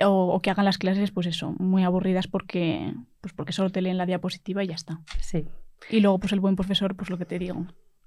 [0.00, 3.82] o, o que hagan las clases, pues eso, muy aburridas porque, pues porque solo te
[3.82, 5.00] leen la diapositiva y ya está.
[5.20, 5.44] Sí.
[5.90, 7.66] Y luego, pues el buen profesor, pues lo que te digo.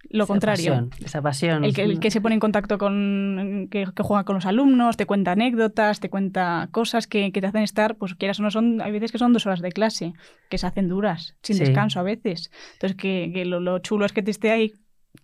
[0.09, 0.71] Lo Esa contrario.
[0.71, 1.63] pasión, esa pasión.
[1.63, 3.67] El que, el que se pone en contacto con.
[3.69, 7.45] Que, que juega con los alumnos, te cuenta anécdotas, te cuenta cosas que, que te
[7.47, 8.81] hacen estar, pues quieras o no son.
[8.81, 10.13] Hay veces que son dos horas de clase,
[10.49, 11.63] que se hacen duras, sin Sí.
[11.65, 12.49] descanso a veces.
[12.73, 14.73] Entonces, que, que lo, lo chulo es que te esté ahí,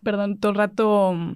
[0.03, 1.35] perdón, todo el rato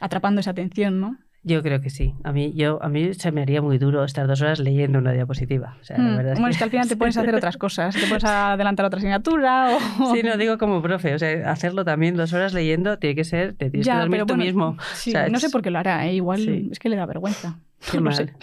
[0.00, 1.16] atrapando esa atención, ¿no?
[1.44, 2.14] Yo creo que sí.
[2.24, 5.12] A mí, yo, a mí se me haría muy duro estar dos horas leyendo una
[5.12, 5.76] diapositiva.
[5.80, 7.34] O sea, la Mm, verdad es bueno, que- es que al final te puedes hacer
[7.34, 7.94] otras cosas.
[7.94, 9.78] Te puedes adelantar otra asignatura o...
[10.14, 13.54] Sí, no digo como profe, o sea, hacerlo también dos horas leyendo tiene que ser,
[13.54, 14.76] te tienes que dormir tú bueno, mismo.
[14.94, 16.14] sí, O sea, no sé por qué lo hará, ¿eh?
[16.14, 16.68] igual Sí.
[16.72, 17.60] es que le da vergüenza.
[17.90, 18.24] Qué No sé.
[18.26, 18.36] mal.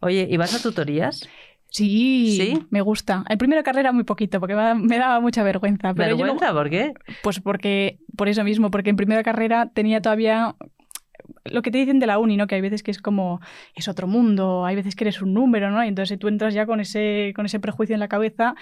[0.00, 1.28] Oye, ¿y vas a tutorías?
[1.70, 2.66] Sí, ¿Sí?
[2.70, 3.24] me gusta.
[3.28, 5.92] El primero de carrera muy poquito, porque me, da- me daba mucha vergüenza.
[5.92, 6.52] Pero yo ¿Vergüenza?
[6.54, 6.94] ¿Por qué?
[7.22, 10.54] pues porque, por eso mismo, porque en primera carrera tenía todavía
[11.44, 12.46] lo que te dicen de la uni, ¿no?
[12.46, 13.40] Que hay veces que es como,
[13.74, 15.82] es otro mundo, hay veces que eres un número, ¿no?
[15.84, 18.54] Y entonces tú entras ya con ese, con ese prejuicio en la cabeza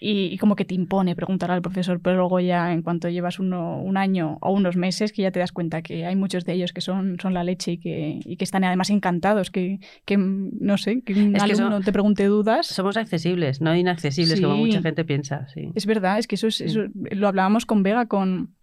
[0.00, 3.38] y, y como que te impone preguntar al profesor, pero luego ya en cuanto llevas
[3.38, 6.54] uno, un año o unos meses que ya te das cuenta que hay muchos de
[6.54, 10.16] ellos que son, son la leche y que, y que están además encantados, que, que,
[10.18, 11.54] no sé, que un Es que
[11.84, 12.66] te pregunte dudas.
[12.66, 14.60] Somos accesibles, no inaccesibles como Sí.
[14.60, 15.46] mucha gente piensa.
[15.48, 15.70] Sí.
[15.74, 18.54] Es verdad, es que eso, es, eso lo hablábamos con Vega, con,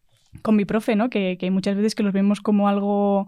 [0.42, 1.10] con mi profe, ¿no?
[1.10, 3.28] Que, que muchas veces que los vemos como algo,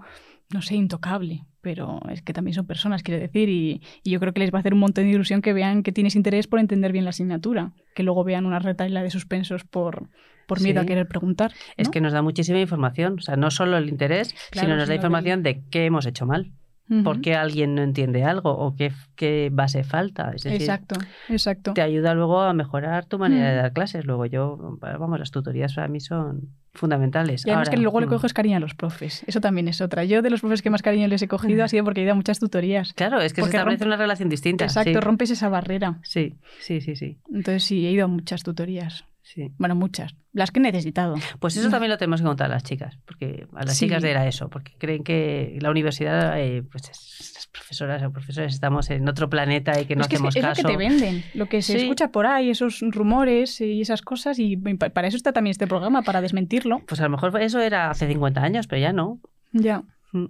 [0.54, 4.34] no sé, intocable, pero es que también son personas, quiere decir, y, y yo creo
[4.34, 6.60] que les va a hacer un montón de ilusión que vean que tienes interés por
[6.60, 10.10] entender bien la asignatura, que luego vean una retaila de suspensos por,
[10.48, 10.86] por miedo Sí.
[10.86, 11.52] a querer preguntar.
[11.78, 14.88] Es que nos da muchísima información, o sea, no solo el interés, Claro, sino nos
[14.88, 16.52] da información de qué hemos hecho mal,
[16.90, 17.04] Ujú.
[17.04, 20.32] por qué alguien no entiende algo o qué, qué base falta.
[20.36, 20.96] Es decir, Exacto,
[21.28, 21.74] exacto.
[21.74, 23.50] te ayuda luego a mejorar tu manera Mm.
[23.50, 24.06] de dar clases.
[24.06, 27.46] Luego yo, vamos, las tutorías para mí son fundamentales.
[27.46, 29.24] Y además Ahora, que luego le mm, coges cariño a los profes.
[29.28, 30.04] Eso también es otra.
[30.06, 32.14] Yo de los profes que más cariño les he cogido ha sido porque he ido
[32.14, 32.94] a muchas tutorías.
[32.94, 34.66] Claro, es que se establece rompe- una relación distinta.
[34.66, 35.00] Exacto, sí.
[35.00, 36.00] rompes esa barrera.
[36.04, 39.04] Sí, sí, sí, sí, Entonces sí, he ido a muchas tutorías.
[39.34, 39.52] Sí.
[39.58, 40.16] Bueno, muchas.
[40.34, 41.16] Las que he necesitado.
[41.40, 43.86] Pues eso también lo tenemos que contar a las chicas, porque a las Sí.
[43.86, 48.12] chicas de la ESO, porque creen que la universidad, eh, pues es- las profesoras o
[48.12, 50.62] profesores estamos en otro planeta y que no es que es, es lo caso.
[50.64, 51.80] que te venden, lo que se Sí.
[51.84, 55.66] escucha por ahí, esos rumores y esas cosas, y pa- para eso está también este
[55.68, 56.82] programa, para desmentirlo.
[56.88, 59.20] Pues a lo mejor eso era hace 50 años, pero ya no.
[59.52, 59.84] Ya.
[60.12, 60.26] Mm.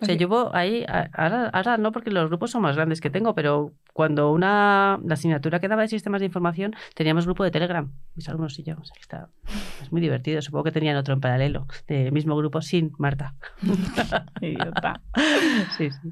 [0.00, 3.34] O sea, voy ahí, ahora, ahora no porque los grupos son más grandes que tengo,
[3.34, 7.90] pero cuando una la asignatura que daba de sistemas de información, teníamos grupo de Telegram,
[8.14, 8.74] mis alumnos y yo.
[8.80, 9.28] O sea, que está,
[9.82, 10.40] es muy divertido.
[10.40, 13.34] Supongo que tenían otro en paralelo, del mismo grupo sin Marta.
[14.40, 15.00] Idiota.
[15.76, 16.08] Sí, sí.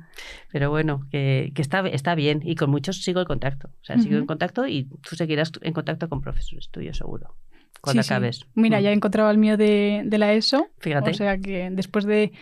[0.52, 3.68] Pero bueno, que, que está, está bien y con muchos sigo en contacto.
[3.68, 4.20] O sea, sigo Ujú.
[4.20, 7.34] en contacto y tú seguirás en contacto con profesores tuyos, seguro,
[7.80, 8.12] cuando Sí, sí.
[8.14, 8.46] acabes.
[8.54, 8.82] Mira, Mm.
[8.82, 11.10] ya he encontrado el mío de, de la ESO, Fíjate.
[11.10, 12.32] o sea que después de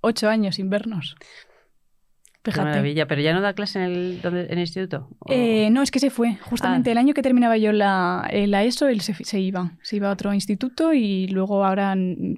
[0.00, 1.16] ocho años sin vernos.
[2.42, 2.68] Qué Fíjate.
[2.70, 3.06] maravilla.
[3.06, 5.08] Pero ya no da clase en el, donde- en el instituto.
[5.18, 6.36] ¿O- Eh, no, es que se fue.
[6.40, 6.92] Justamente Ah.
[6.92, 9.72] el año que terminaba yo la, eh, la ESO, él se, se iba.
[9.82, 11.94] Se iba a otro instituto y luego ahora,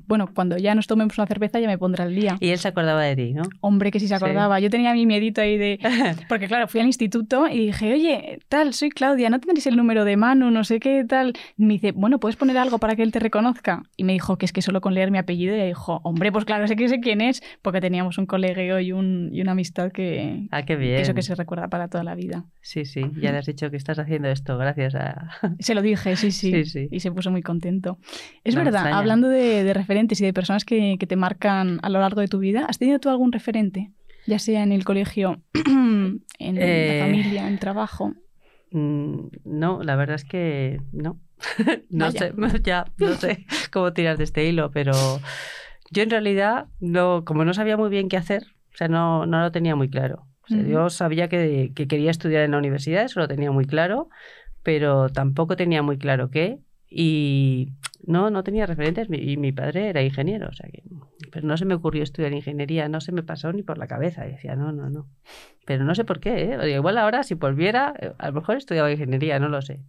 [0.09, 2.37] bueno, cuando ya nos tomemos una cerveza ya me pondrá al día.
[2.41, 3.43] Y él se acordaba de ti, ¿no?
[3.61, 4.25] Hombre, que sí se Sí.
[4.25, 4.59] acordaba.
[4.59, 5.79] Yo tenía mi miedito ahí de...
[6.29, 10.05] Porque claro, fui al instituto y dije, oye, tal, soy Claudia, ¿no tendréis el número
[10.05, 11.33] de Manu, no sé qué, tal?
[11.57, 13.83] Y me dice, bueno, ¿puedes poner algo para que él te reconozca?
[13.97, 16.45] Y me dijo que es que solo con leer mi apellido, y dijo, hombre, pues
[16.45, 19.92] claro, sé que sé quién es, porque teníamos un colegueo y, un, y una amistad
[19.93, 22.45] que, Ah, qué que eso que se recuerda para toda la vida.
[22.61, 23.03] Sí, sí.
[23.21, 25.31] Ya le has dicho que estás haciendo esto gracias a...
[25.61, 26.51] Se lo dije, sí, sí.
[26.51, 26.89] Sí, sí.
[26.91, 27.99] Y se puso muy contento.
[28.45, 28.99] Es No verdad, extraña.
[28.99, 32.29] hablando de, de referentes y de personas que, que te marcan a lo largo de
[32.29, 33.93] tu vida, ¿has tenido tú algún referente?
[34.27, 38.13] Ya sea en el colegio, en Eh, la familia, en trabajo.
[38.71, 41.21] Mm, No, la verdad es que no.
[41.91, 42.19] no Vaya.
[42.51, 44.93] sé, ya, no sé cómo tirar de este hilo, pero
[45.91, 49.41] yo en realidad, no, como no sabía muy bien qué hacer, o sea, no, no
[49.41, 50.27] lo tenía muy claro.
[50.45, 50.69] O sea, Ujú.
[50.71, 54.09] Yo sabía que, que quería estudiar en la universidad, eso lo tenía muy claro,
[54.63, 56.59] pero tampoco tenía muy claro qué.
[56.89, 57.73] Y
[58.07, 59.09] no, no tenía referentes.
[59.11, 60.83] Y mi padre era ingeniero, o sea que
[61.31, 64.27] pero no se me ocurrió estudiar ingeniería, no se me pasó ni por la cabeza.
[64.27, 65.09] Y decía, no, no, no.
[65.65, 66.75] Pero no sé por qué, ¿eh?
[66.75, 69.81] Igual ahora, si volviera, eh, a lo mejor estudiaba ingeniería, no lo sé.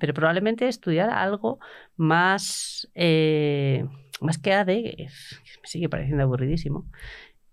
[0.00, 1.60] Pero probablemente estudiar algo
[1.96, 3.84] más, eh,
[4.20, 6.86] más que es- que me sigue pareciendo aburridísimo.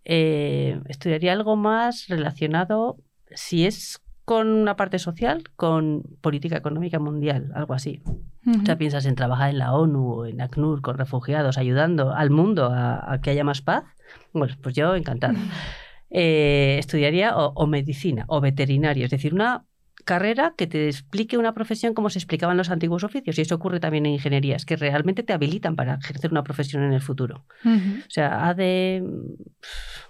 [0.09, 2.95] Eh, estudiaría algo más relacionado,
[3.35, 8.01] si es con una parte social, con política económica mundial, algo así.
[8.45, 8.61] Ujú.
[8.61, 12.29] O sea, piensas en trabajar en la ONU o en ACNUR con refugiados, ayudando al
[12.29, 13.83] mundo a, a que haya más paz.
[14.31, 15.35] Bueno, pues yo encantado.
[16.09, 19.65] Eh, estudiaría o, o medicina o veterinario, es decir, una
[20.07, 23.37] carrera que te explique una profesión como se explicaban los antiguos oficios.
[23.37, 26.93] Y eso ocurre también en ingenierías, que realmente te habilitan para ejercer una profesión en
[26.93, 27.45] el futuro.
[27.65, 29.03] O sea, ADE,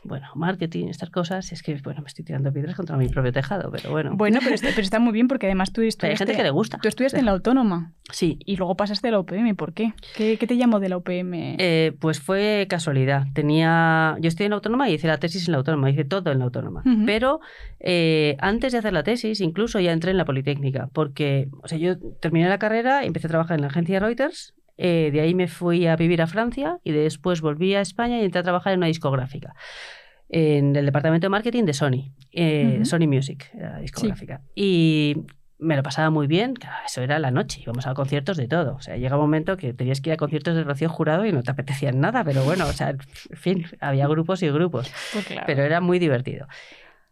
[0.04, 3.70] bueno, marketing, estas cosas, es que, bueno, me estoy tirando piedras contra mi propio tejado,
[3.72, 4.12] pero bueno.
[4.16, 6.44] Bueno, pero está, pero está muy bien porque además tú Pero hay estudiaste, gente que
[6.44, 6.78] le gusta.
[6.78, 9.56] tú estudiaste en la autónoma Sí, y luego pasaste a la UPM.
[9.56, 9.94] ¿Por qué?
[10.16, 11.58] ¿Qué, qué te llamó de la UPM?
[11.60, 13.26] Eh, pues fue casualidad.
[13.34, 16.32] Tenía, yo estoy en la autónoma y hice la tesis en la autónoma, hice todo
[16.32, 16.84] en la autónoma.
[17.06, 17.42] Pero
[17.80, 21.78] eh, antes de hacer la tesis, incluso ya entré en la Politécnica, porque o sea,
[21.78, 25.48] yo terminé la carrera, empecé a trabajar en la agencia Reuters, eh, de ahí me
[25.48, 28.80] fui a vivir a Francia y después volví a España y entré a trabajar en
[28.80, 29.54] una discográfica.
[30.30, 32.86] en el departamento de marketing de Sony, eh, Ujú.
[32.86, 34.42] Sony Music, la discográfica.
[34.56, 35.16] Y
[35.58, 36.54] me lo pasaba muy bien,
[36.86, 38.76] eso era la noche, íbamos a conciertos de todo.
[38.76, 41.32] O sea, llega un momento que tenías que ir a conciertos de Rocío Jurado y
[41.32, 43.00] no te apetecían nada, pero bueno, o sea, en
[43.38, 45.44] fin, había grupos y grupos, Pues claro.
[45.48, 46.46] pero era muy divertido.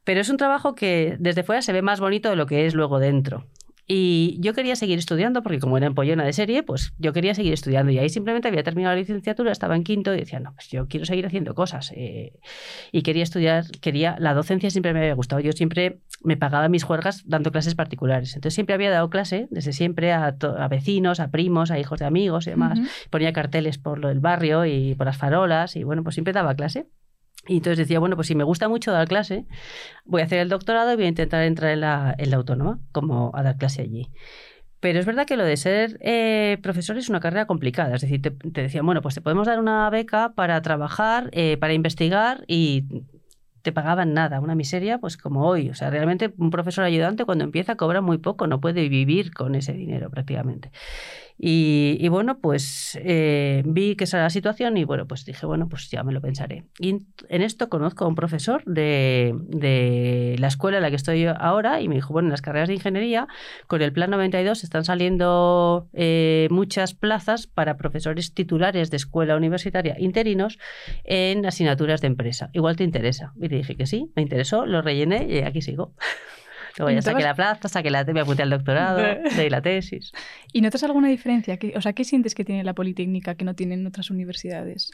[0.05, 2.73] Pero es un trabajo que desde fuera se ve más bonito de lo que es
[2.73, 3.45] luego dentro.
[3.87, 7.53] Y yo quería seguir estudiando, porque como era empollona de serie, pues yo quería seguir
[7.53, 7.91] estudiando.
[7.91, 10.87] Y ahí simplemente había terminado la licenciatura, estaba en quinto y decía, no, pues yo
[10.87, 11.91] quiero seguir haciendo cosas.
[11.95, 12.33] eh,
[12.91, 15.39] y quería estudiar, quería, la docencia siempre me había gustado.
[15.39, 18.33] Yo siempre me pagaba mis juergas dando clases particulares.
[18.35, 21.99] Entonces siempre había dado clase, desde siempre, a, to- a vecinos, a primos, a hijos
[21.99, 22.79] de amigos y demás.
[23.11, 26.55] Ponía carteles por lo del barrio y por las farolas y bueno, pues siempre daba
[26.55, 26.87] clase.
[27.47, 29.45] Y entonces decía, bueno, pues si me gusta mucho dar clase,
[30.03, 32.79] voy a hacer el doctorado y voy a intentar entrar en la, en la autónoma,
[32.91, 34.09] como a dar clase allí.
[34.79, 37.95] Pero es verdad que lo de ser eh, profesor es una carrera complicada.
[37.95, 41.73] Es decir, te, decían, bueno, pues te podemos dar una beca para trabajar, eh, para
[41.73, 43.05] investigar y
[43.63, 45.69] te pagaban nada, una miseria, pues como hoy.
[45.71, 49.55] O sea, realmente un profesor ayudante cuando empieza cobra muy poco, no puede vivir con
[49.55, 50.71] ese dinero prácticamente.
[51.37, 55.67] Y, bueno, pues eh, vi que esa era la situación y bueno, pues dije, bueno,
[55.67, 56.63] pues ya me lo pensaré.
[56.79, 61.25] Y en- esto conozco a un profesor de, de la escuela en la que estoy
[61.25, 63.27] ahora y me dijo, bueno, en las carreras de ingeniería,
[63.67, 69.95] con el Plan 92 están saliendo eh, muchas plazas para profesores titulares de escuela universitaria
[69.99, 70.57] interinos
[71.03, 72.49] en asignaturas de empresa.
[72.53, 73.33] Igual te interesa.
[73.35, 75.93] Y le dije que sí, me interesó, lo rellené y aquí sigo.
[76.77, 78.99] Luego ya ¿Y saqué la plaza, saqué la, me apunté al doctorado,
[79.37, 80.11] leí la tesis.
[80.51, 81.57] ¿Y notas alguna diferencia?
[81.57, 84.91] ¿Qué- o sea, ¿qué sientes que tiene la Politécnica que no tienen otras universidades?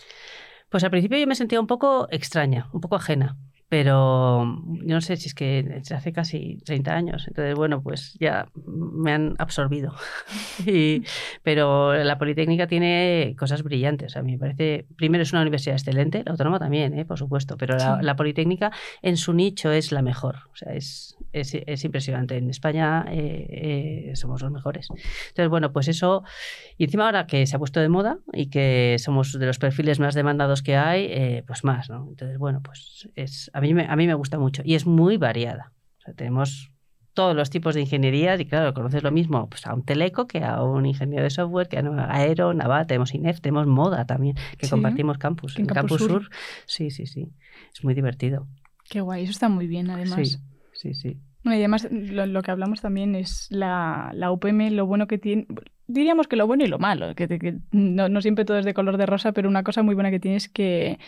[0.69, 3.36] Pues al principio yo me sentía un poco extraña, un poco ajena,
[3.67, 4.43] pero
[4.84, 8.47] yo no sé si es que desde hace casi 30 años, entonces bueno, pues ya
[8.65, 9.93] me han absorbido.
[10.65, 11.03] Y-
[11.43, 16.21] pero la Politécnica tiene cosas brillantes, a mí me parece, primero es una universidad excelente,
[16.25, 17.05] la autónoma también, ¿eh?
[17.05, 18.05] por supuesto, pero la, Sí.
[18.05, 18.71] la Politécnica
[19.01, 22.38] en su nicho es la mejor, o sea, es, es, es impresionante.
[22.38, 24.88] En España eh, eh, somos los mejores.
[24.89, 26.23] Entonces, bueno, pues eso,
[26.77, 29.99] y encima ahora que se ha puesto de moda y que somos de los perfiles
[29.99, 32.07] más demandados que hay, eh, pues más, ¿no?
[32.09, 35.17] Entonces, bueno, pues es, a, mí me, a mí me gusta mucho y es muy
[35.17, 35.71] variada.
[35.99, 36.71] O sea, tenemos
[37.13, 40.43] todos los tipos de ingenierías y claro, conoces lo mismo pues, a un teleco que
[40.43, 44.36] a un ingeniero de software, que a un aero, naval, tenemos INEF, tenemos moda también,
[44.57, 45.55] que Sí, compartimos campus.
[45.57, 46.23] en En Campus Campus Sur.
[46.23, 46.32] Sur,
[46.65, 47.29] sí, sí, sí.
[47.73, 48.47] Es muy divertido.
[48.89, 50.29] Qué guay, eso está muy bien además.
[50.29, 50.38] Sí,
[50.82, 51.17] sí, sí.
[51.43, 55.17] Bueno, y además lo, lo que hablamos también es la, la UPM, lo bueno que
[55.17, 55.47] tiene,
[55.88, 58.73] diríamos que lo bueno y lo malo, que, que no, no siempre todo es de
[58.73, 60.99] color de rosa, pero una cosa muy buena que tiene es que,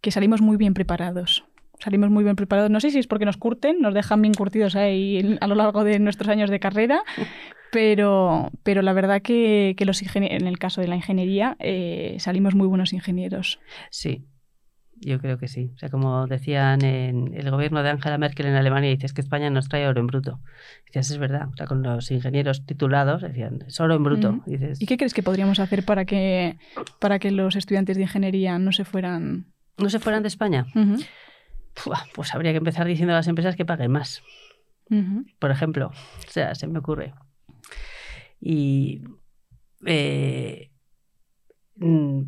[0.00, 1.44] que salimos muy bien preparados.
[1.78, 2.70] Salimos muy bien preparados.
[2.70, 5.84] No sé si es porque nos curten, nos dejan bien curtidos ahí a lo largo
[5.84, 7.02] de nuestros años de carrera,
[7.70, 12.54] pero, pero la verdad que, que los en el caso de la ingeniería eh, salimos
[12.54, 13.60] muy buenos ingenieros.
[13.90, 14.24] Sí,
[15.00, 15.70] yo creo que sí.
[15.74, 19.50] O sea, como decían en el gobierno de Angela Merkel en Alemania, dices que España
[19.50, 20.40] nos trae oro en bruto.
[20.86, 21.48] Dices, es verdad.
[21.52, 24.40] O sea, con los ingenieros titulados decían, es oro en bruto.
[24.46, 26.56] Dices, ¿Y qué crees que podríamos hacer para que,
[26.98, 29.46] para que los estudiantes de ingeniería no se fueran?
[29.78, 30.66] ¿no se fueran de España?
[31.84, 34.22] Pua, Pues habría que empezar diciendo a las empresas que paguen más.
[35.38, 35.88] por ejemplo.
[35.88, 37.12] O sea, se me ocurre.
[38.40, 39.02] Y
[39.84, 40.70] eh,
[41.76, 42.22] mm,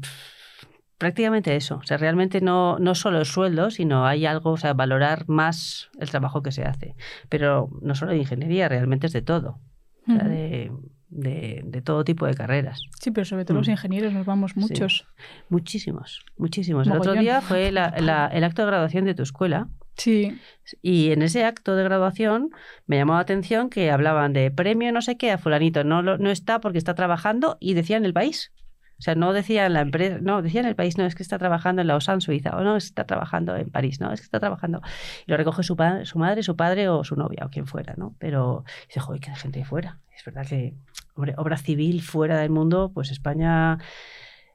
[0.99, 1.76] prácticamente eso.
[1.76, 5.88] O sea, realmente no, no solo el sueldo, sino hay algo, o sea, valorar más
[5.99, 6.94] el trabajo que se hace.
[7.28, 9.61] Pero no solo de ingeniería, realmente es de todo.
[10.09, 10.72] O sea, de,
[11.11, 12.80] de- de todo tipo de carreras.
[13.01, 13.72] Sí, pero sobre todo los Mm.
[13.72, 15.07] ingenieros nos vamos muchos.
[15.49, 16.86] Muchísimos, muchísimos.
[16.86, 19.68] El otro día fue la- la- el acto de graduación de tu escuela.
[19.96, 20.38] Sí.
[20.80, 22.51] Y en ese acto de graduación
[22.86, 26.18] me llamó la atención que hablaban de premio no sé qué a fulanito, no, lo-
[26.18, 28.53] no está porque está trabajando y decían el país.
[28.99, 31.82] O sea, no decían la empresa, no, decían el país, no, es que está trabajando
[31.82, 34.24] en la OSAN Suiza, o no, es que está trabajando en París, no, es que
[34.24, 34.82] está trabajando.
[35.26, 38.16] Y lo recoge su, madre, su padre o su novia o quien fuera, ¿no?
[38.18, 40.01] Pero dice, joder, que hay gente fuera.
[40.16, 40.74] Es verdad que,
[41.14, 43.78] hombre, obra civil fuera del mundo, pues España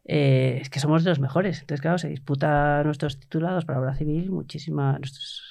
[0.06, 1.62] eh, es que somos de los mejores.
[1.62, 5.43] Entonces, claro, se disputa nuestros titulados para obra civil, muchísima, nuestros,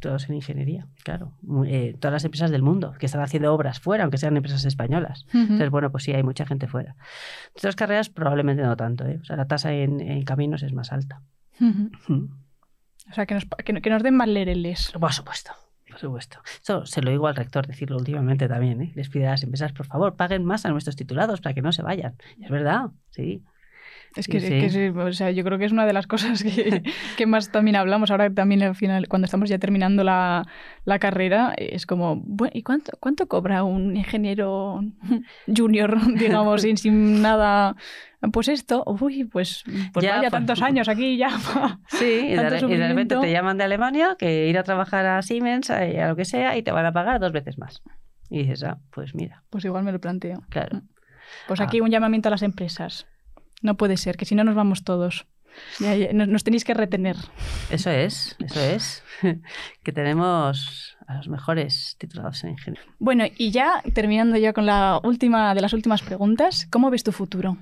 [0.00, 1.32] todos en ingeniería, claro.
[1.66, 5.26] Eh, todas las empresas del mundo que están haciendo obras fuera, aunque sean empresas españolas.
[5.32, 6.96] Entonces, bueno, pues sí, hay mucha gente fuera.
[7.56, 9.18] Otras carreras probablemente no tanto, ¿eh?
[9.20, 11.22] O sea, la tasa en, en caminos es más alta.
[11.58, 11.86] Mm.
[13.10, 14.92] O sea, que nos, que, que nos den más lereles.
[14.98, 15.52] Por supuesto.
[15.88, 16.38] Por supuesto.
[16.62, 18.82] Eso se lo digo al rector, decirlo últimamente también.
[18.82, 18.92] ¿eh?
[18.96, 21.70] Les pide a las empresas, por favor, paguen más a nuestros titulados para que no
[21.72, 22.16] se vayan.
[22.36, 23.44] Y es verdad, sí.
[24.16, 26.82] Es que, Sí, que o sea, yo creo que es una de las cosas que,
[27.16, 28.10] que más también hablamos.
[28.12, 30.46] Ahora también al final, cuando estamos ya terminando la,
[30.84, 34.82] la carrera, es como, bueno, ¿y cuánto, cuánto cobra un ingeniero
[35.56, 37.74] junior, digamos, sin, sin nada?
[38.32, 41.30] Pues esto, uy, pues, pues Ya, vaya pues- tantos años aquí ya.
[41.88, 45.68] Sí, y de, y repente te llaman de Alemania que ir a trabajar a Siemens,
[45.70, 47.82] a, a lo que sea, y te van a pagar dos veces más.
[48.30, 50.42] Y dices, ah, pues mira, Pues igual me lo planteo.
[50.48, 50.82] claro.
[51.48, 51.64] Pues Ah.
[51.64, 53.06] aquí un llamamiento a las empresas.
[53.64, 55.26] No puede ser, que si no nos vamos todos.
[55.80, 57.16] Ya- ya- nos, nos tenéis que retener.
[57.70, 59.02] Eso es, eso es.
[59.84, 62.90] que tenemos a los mejores titulados en ingeniería.
[62.98, 67.12] Bueno, y ya terminando ya con la última de las últimas preguntas, ¿cómo ves tu
[67.12, 67.56] futuro?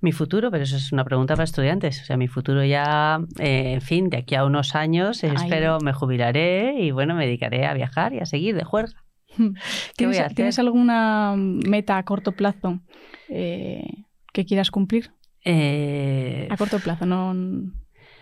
[0.00, 2.02] Mi futuro, pero eso es una pregunta para estudiantes.
[2.02, 5.30] O sea, mi futuro ya, eh, en fin, de aquí a unos años, Ay.
[5.34, 9.02] espero me jubilaré y bueno, me dedicaré a viajar y a seguir de juerga.
[9.36, 9.54] ¿Qué voy
[9.96, 10.34] ¿Tienes, a hacer?
[10.36, 12.80] ¿Tienes alguna meta a corto plazo
[13.28, 15.12] eh, que quieras cumplir?
[15.44, 17.34] Eh, A corto plazo, no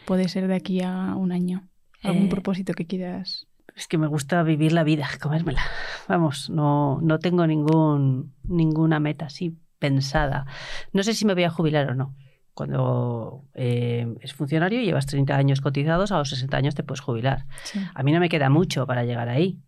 [0.04, 1.68] puede ser de aquí a un año.
[2.02, 3.46] ¿Algún Eh, propósito que quieras?
[3.74, 5.60] es que me gusta vivir la vida, comérmela.
[6.08, 10.46] Vamos, no, no tengo ningún, ninguna meta así pensada.
[10.94, 12.14] No sé si me voy a jubilar o no.
[12.54, 17.00] Cuando eh, es funcionario y llevas 30 años cotizados, a los 60 años te puedes
[17.02, 17.44] jubilar.
[17.64, 17.78] Sí.
[17.94, 19.58] A mí no me queda mucho para llegar ahí.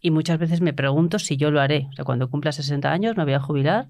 [0.00, 1.88] Y muchas veces me pregunto si yo lo haré.
[1.90, 3.88] O sea, cuando cumpla 60 años me voy a jubilar.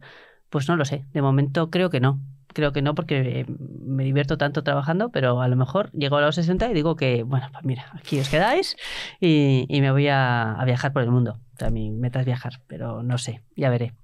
[0.48, 1.04] Pues no lo sé.
[1.12, 2.18] De momento creo que no.
[2.52, 6.20] Creo que no porque eh, me divierto tanto trabajando, pero a lo mejor llego a
[6.20, 8.76] los 60 y digo que, bueno, pues mira, aquí os quedáis
[9.20, 11.38] y, y me voy a, a viajar por el mundo.
[11.54, 13.94] O sea, mi meta es viajar, pero no sé, ya veré.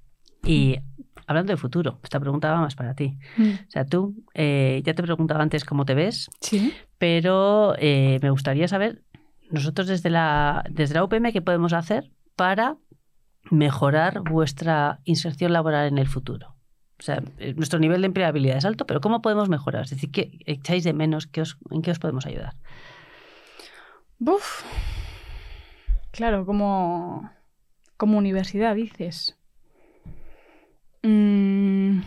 [0.44, 0.76] Y
[1.26, 3.18] hablando de futuro, esta pregunta va más para ti.
[3.36, 3.50] Mm.
[3.66, 6.72] O sea, tú, eh, ya te preguntaba antes cómo te ves, Sí.
[6.98, 9.02] pero eh, me gustaría saber,
[9.50, 12.76] nosotros desde la, desde la UPM, ¿qué podemos hacer para
[13.50, 16.55] mejorar vuestra inserción laboral en el futuro?
[16.98, 19.84] O sea, eh, nuestro nivel de empleabilidad es alto, pero ¿cómo podemos mejorar?
[19.84, 21.26] Es decir, ¿qué echáis de menos?
[21.26, 22.54] ¿Qué os- ¿En qué os podemos ayudar?
[24.18, 24.62] Buf.
[26.10, 27.30] Claro, como,
[27.98, 29.36] como universidad, dices.
[31.02, 32.00] Mm,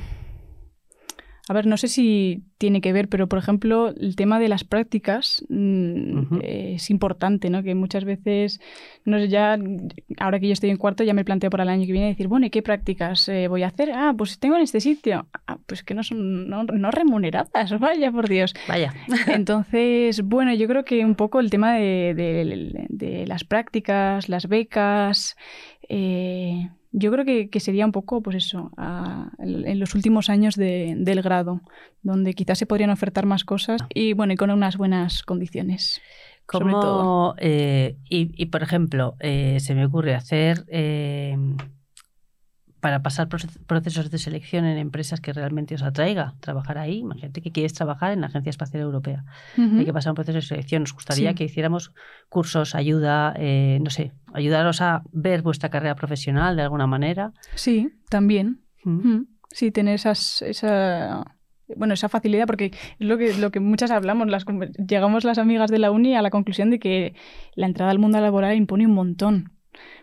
[1.50, 4.64] A ver, no sé si tiene que ver, pero por ejemplo, el tema de las
[4.64, 7.64] prácticas mm, es importante, ¿no?
[7.64, 8.62] Que muchas veces,
[9.04, 9.58] no sé, ya,
[10.20, 12.28] ahora que yo estoy en cuarto, ya me planteo para el año que viene decir,
[12.28, 13.92] bueno, ¿y qué prácticas eh, voy a hacer?
[13.96, 15.26] Ah, pues tengo en este sitio.
[15.48, 18.54] Ah, pues que no son no, no remuneradas, vaya por Dios.
[18.68, 18.94] Vaya.
[19.28, 24.48] Entonces, bueno, yo creo que un poco el tema de, de- de las prácticas, las
[24.48, 25.36] becas,
[25.88, 30.56] eh, yo creo que, que sería un poco, pues eso, a- en los últimos años
[30.56, 31.62] de- del grado,
[32.02, 36.02] donde quizás se podrían ofertar más cosas y, bueno, y con unas buenas condiciones.
[36.52, 36.82] sobre todo.
[36.82, 41.38] ¿Cómo, eh, y, y, por ejemplo, eh, se me ocurre hacer eh,
[42.80, 47.00] para pasar proce- procesos de selección en empresas que realmente os atraiga trabajar ahí.
[47.00, 49.26] Imagínate que quieres trabajar en la Agencia Espacial Europea.
[49.58, 50.84] Hay que pasar un proceso de selección.
[50.84, 51.36] Nos gustaría Sí.
[51.36, 51.92] que hiciéramos
[52.30, 57.34] cursos, ayuda, eh, no sé, ayudaros a ver vuestra carrera profesional de alguna manera.
[57.56, 58.62] Sí, también.
[59.52, 61.36] Sí, tener esas, esa,
[61.76, 64.46] bueno, esa facilidad, porque es lo que, lo que muchas hablamos, las,
[64.88, 67.14] llegamos las amigas de la uni a la conclusión de que
[67.56, 69.52] la entrada al mundo laboral impone un montón.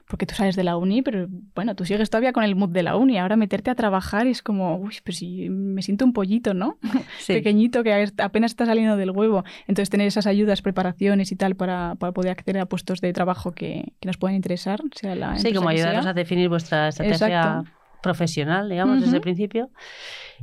[0.09, 2.83] Porque tú sales de la uni, pero bueno, tú sigues todavía con el mood de
[2.85, 3.19] la uni.
[3.19, 6.79] Ahora meterte a trabajar es como, uy, pues si me siento un pollito, ¿no?
[7.19, 7.33] Sí.
[7.33, 9.45] Pequeñito que apenas está saliendo del huevo.
[9.67, 13.53] Entonces, tener esas ayudas, preparaciones y tal para, para poder acceder a puestos de trabajo
[13.53, 16.09] que, que nos puedan interesar, sea la Sí, como sea.
[16.09, 17.71] a definir vuestra estrategia Exacto.
[18.07, 19.71] Profesional, digamos, desde el principio.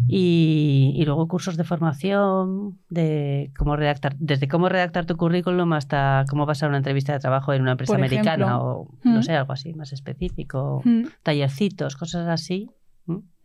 [0.07, 6.25] Y, y luego cursos de formación, de cómo redactar, desde cómo redactar tu currículum hasta
[6.29, 8.63] cómo pasar una entrevista de trabajo en una empresa Por americana ejemplo.
[8.65, 10.81] o, no sé, algo así más específico.
[11.21, 12.69] Tallercitos, cosas así.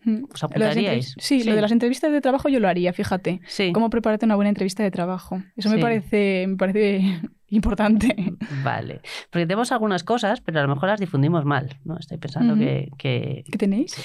[0.05, 0.25] ¿Mm?
[0.33, 1.15] ¿Os apuntaríais?
[1.19, 1.49] Sí, Sí.
[1.49, 3.41] lo de las entrevistas de trabajo yo lo haría, fíjate.
[3.47, 3.73] Sí.
[3.73, 5.43] Cómo prepararte una buena entrevista de trabajo.
[5.57, 8.15] Eso me parece, me parece importante.
[8.63, 9.01] Vale.
[9.31, 11.79] Porque tenemos algunas cosas, pero a lo mejor las difundimos mal.
[11.85, 11.97] ¿no?
[11.99, 13.97] Estoy pensando que, que, ¿Qué tenéis?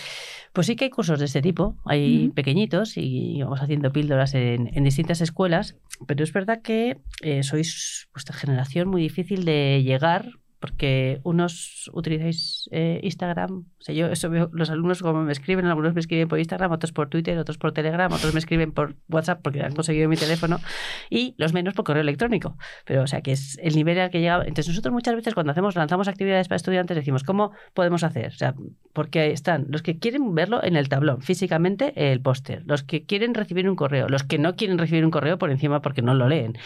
[0.54, 4.70] Pues sí que hay cursos de este tipo, hay pequeñitos y vamos haciendo píldoras en,
[4.72, 10.28] en distintas escuelas, pero es verdad que eh, sois vuestra generación muy difícil de llegar
[10.64, 15.66] porque unos utilizáis eh, Instagram, o sea, yo eso veo, los alumnos como me escriben,
[15.66, 18.96] algunos me escriben por Instagram, otros por Twitter, otros por Telegram, otros me escriben por
[19.10, 20.62] WhatsApp porque han conseguido mi teléfono
[21.10, 22.56] y los menos por correo electrónico.
[22.86, 24.38] Pero, o sea, que es el nivel al que llega.
[24.38, 28.28] Entonces, nosotros muchas veces cuando hacemos, lanzamos actividades para estudiantes, decimos, ¿cómo podemos hacer?
[28.28, 28.56] O sea,
[28.94, 33.34] porque están los que quieren verlo en el tablón, físicamente el póster, los que quieren
[33.34, 36.30] recibir un correo, los que no quieren recibir un correo por encima porque no lo
[36.30, 36.58] leen.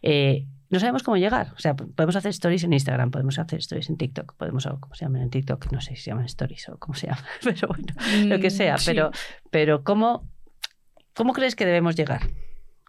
[0.00, 1.52] Eh, no sabemos cómo llegar.
[1.54, 4.94] O sea, podemos hacer stories en Instagram, podemos hacer stories en TikTok, podemos, o ¿cómo
[4.94, 5.70] se llaman en TikTok?
[5.70, 7.94] No sé si se llaman stories o cómo se llaman, pero bueno,
[8.34, 8.76] lo que sea.
[8.76, 8.86] Mm, sí.
[8.86, 9.10] Pero,
[9.50, 10.26] pero ¿cómo,
[11.14, 12.22] ¿cómo crees que debemos llegar?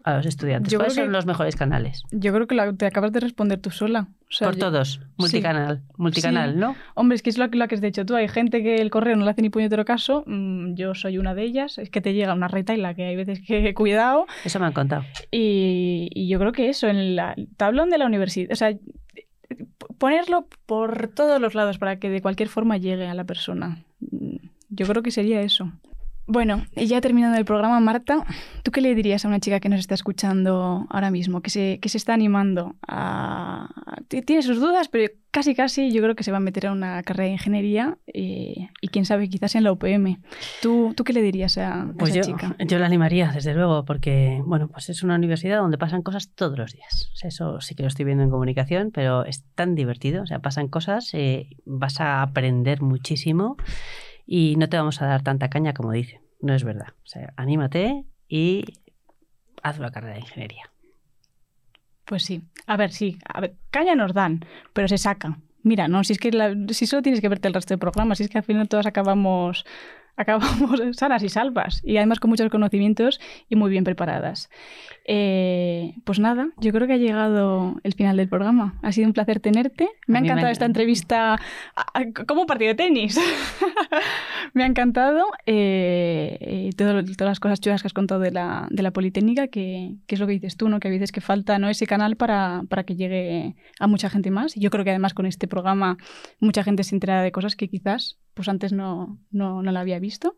[0.03, 0.71] A los estudiantes.
[0.71, 2.03] Yo ¿Cuáles creo son que- los mejores canales?
[2.11, 4.07] Yo creo que te acabas de responder tú sola.
[4.29, 6.59] O sea, Por yo- todos, multicanal, multicanal, Sí.
[6.59, 6.75] ¿no?
[6.95, 8.15] Hombre, es que es lo, que- lo que has dicho tú.
[8.15, 10.23] Hay gente que el correo no le hace ni puñetero caso.
[10.27, 11.77] mm, Yo soy una de ellas.
[11.77, 14.25] Es que te llega una retaila que hay veces que cuidado.
[14.43, 15.03] Eso me han contado.
[15.31, 17.21] Y, y yo creo que eso, en el
[17.57, 18.51] tablón de la universidad.
[18.51, 18.73] O sea,
[19.97, 23.83] ponerlo por todos los lados para que de cualquier forma llegue a la persona.
[23.99, 24.37] Mm,
[24.69, 25.71] Yo creo que sería eso.
[26.25, 28.25] Bueno, y ya terminando el programa, Marta,
[28.63, 31.79] ¿tú qué le dirías a una chica que nos está escuchando ahora mismo, que se,
[31.81, 33.69] que se está animando a...
[34.07, 37.01] Tiene sus dudas, pero casi casi yo creo que se va a meter a una
[37.03, 40.21] carrera de ingeniería eh, y quién sabe, quizás en la UPM.
[40.61, 42.55] ¿Tú, ¿tú qué le dirías a, a Pues esa yo, chica?
[42.59, 46.57] yo la animaría, desde luego, porque bueno, pues es una universidad donde pasan cosas todos
[46.57, 47.09] los días.
[47.11, 50.23] O sea, eso sí que lo estoy viendo en comunicación, pero es tan divertido.
[50.23, 53.57] O sea, pasan cosas, eh, vas a aprender muchísimo
[54.25, 56.21] y no te vamos a dar tanta caña como dice.
[56.41, 56.87] No es verdad.
[57.03, 58.65] O sea, anímate y
[59.61, 60.63] haz una carrera de ingeniería.
[62.05, 62.41] Pues sí.
[62.67, 63.17] A ver, sí.
[63.25, 65.39] A ver, caña nos dan, pero se saca.
[65.63, 68.15] Mira, no, si es que la- si solo tienes que verte el resto del programa,
[68.15, 69.65] si es que al final todas acabamos
[70.15, 74.49] acabamos sanas y salvas y además con muchos conocimientos y muy bien preparadas.
[75.05, 78.79] Eh, pues nada, yo creo que ha llegado el final del programa.
[78.81, 79.89] Ha sido un placer tenerte.
[80.07, 81.39] Me A ha me encantado ha- esta entrevista
[82.27, 83.19] como un partido de tenis.
[84.53, 88.83] me ha encantado eh, todo- todas las cosas chulas que has contado de la, de
[88.83, 90.79] la Politécnica, que, que es lo que dices tú, ¿no?
[90.79, 91.69] que a veces que falta ¿no?
[91.69, 94.55] ese canal para, para que llegue a mucha gente más.
[94.55, 95.97] Y yo creo que además con este programa
[96.39, 99.99] mucha gente se entera de cosas que quizás pues antes no, no, no la había
[99.99, 100.35] visto.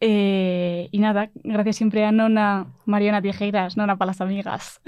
[0.00, 4.80] Eh, y nada, gracias siempre a Nona, Mariana Tijeras, Nona para las amigas,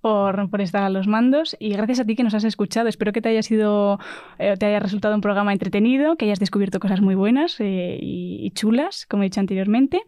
[0.00, 1.56] por, por estar a los mandos.
[1.58, 2.88] Y gracias a ti que nos has escuchado.
[2.88, 3.98] Espero que te haya sido,
[4.38, 8.50] eh, te haya resultado un programa entretenido, que hayas descubierto cosas muy buenas eh, y,
[8.52, 10.02] chulas, como he dicho anteriormente.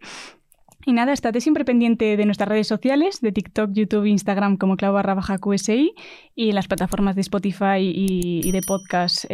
[0.87, 4.93] Y nada, estate siempre pendiente de nuestras redes sociales, de TikTok, YouTube, Instagram como clau
[4.93, 5.95] barra baja QSI
[6.35, 9.25] y en las plataformas de Spotify y, de podcast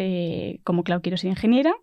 [0.63, 1.73] como Clau Quiero Ser Ingeniera.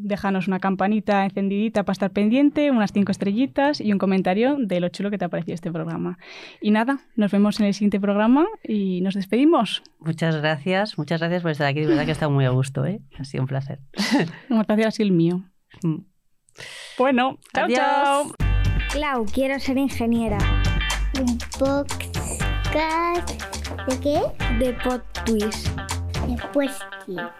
[0.00, 4.90] Déjanos una campanita encendidita para estar pendiente, unas cinco estrellitas y un comentario de lo
[4.90, 6.18] chulo que te ha parecido este programa.
[6.60, 9.82] Y nada, nos vemos en el siguiente programa y nos despedimos.
[9.98, 11.80] Muchas gracias, muchas gracias por estar aquí.
[11.80, 13.00] De verdad que he estado muy a gusto, ¿eh?
[13.18, 13.80] Ha sido un placer.
[14.48, 15.42] Un placer ha sido el mío.
[15.82, 15.96] Mm.
[16.96, 17.78] Bueno, chao, Adiós.
[17.78, 18.32] chao.
[18.92, 20.38] Clau, quiero ser ingeniera.
[21.20, 23.30] Un podcast.
[23.88, 24.20] ¿De qué?
[24.64, 25.68] De Pod Twist.
[26.26, 27.34] De Puestia.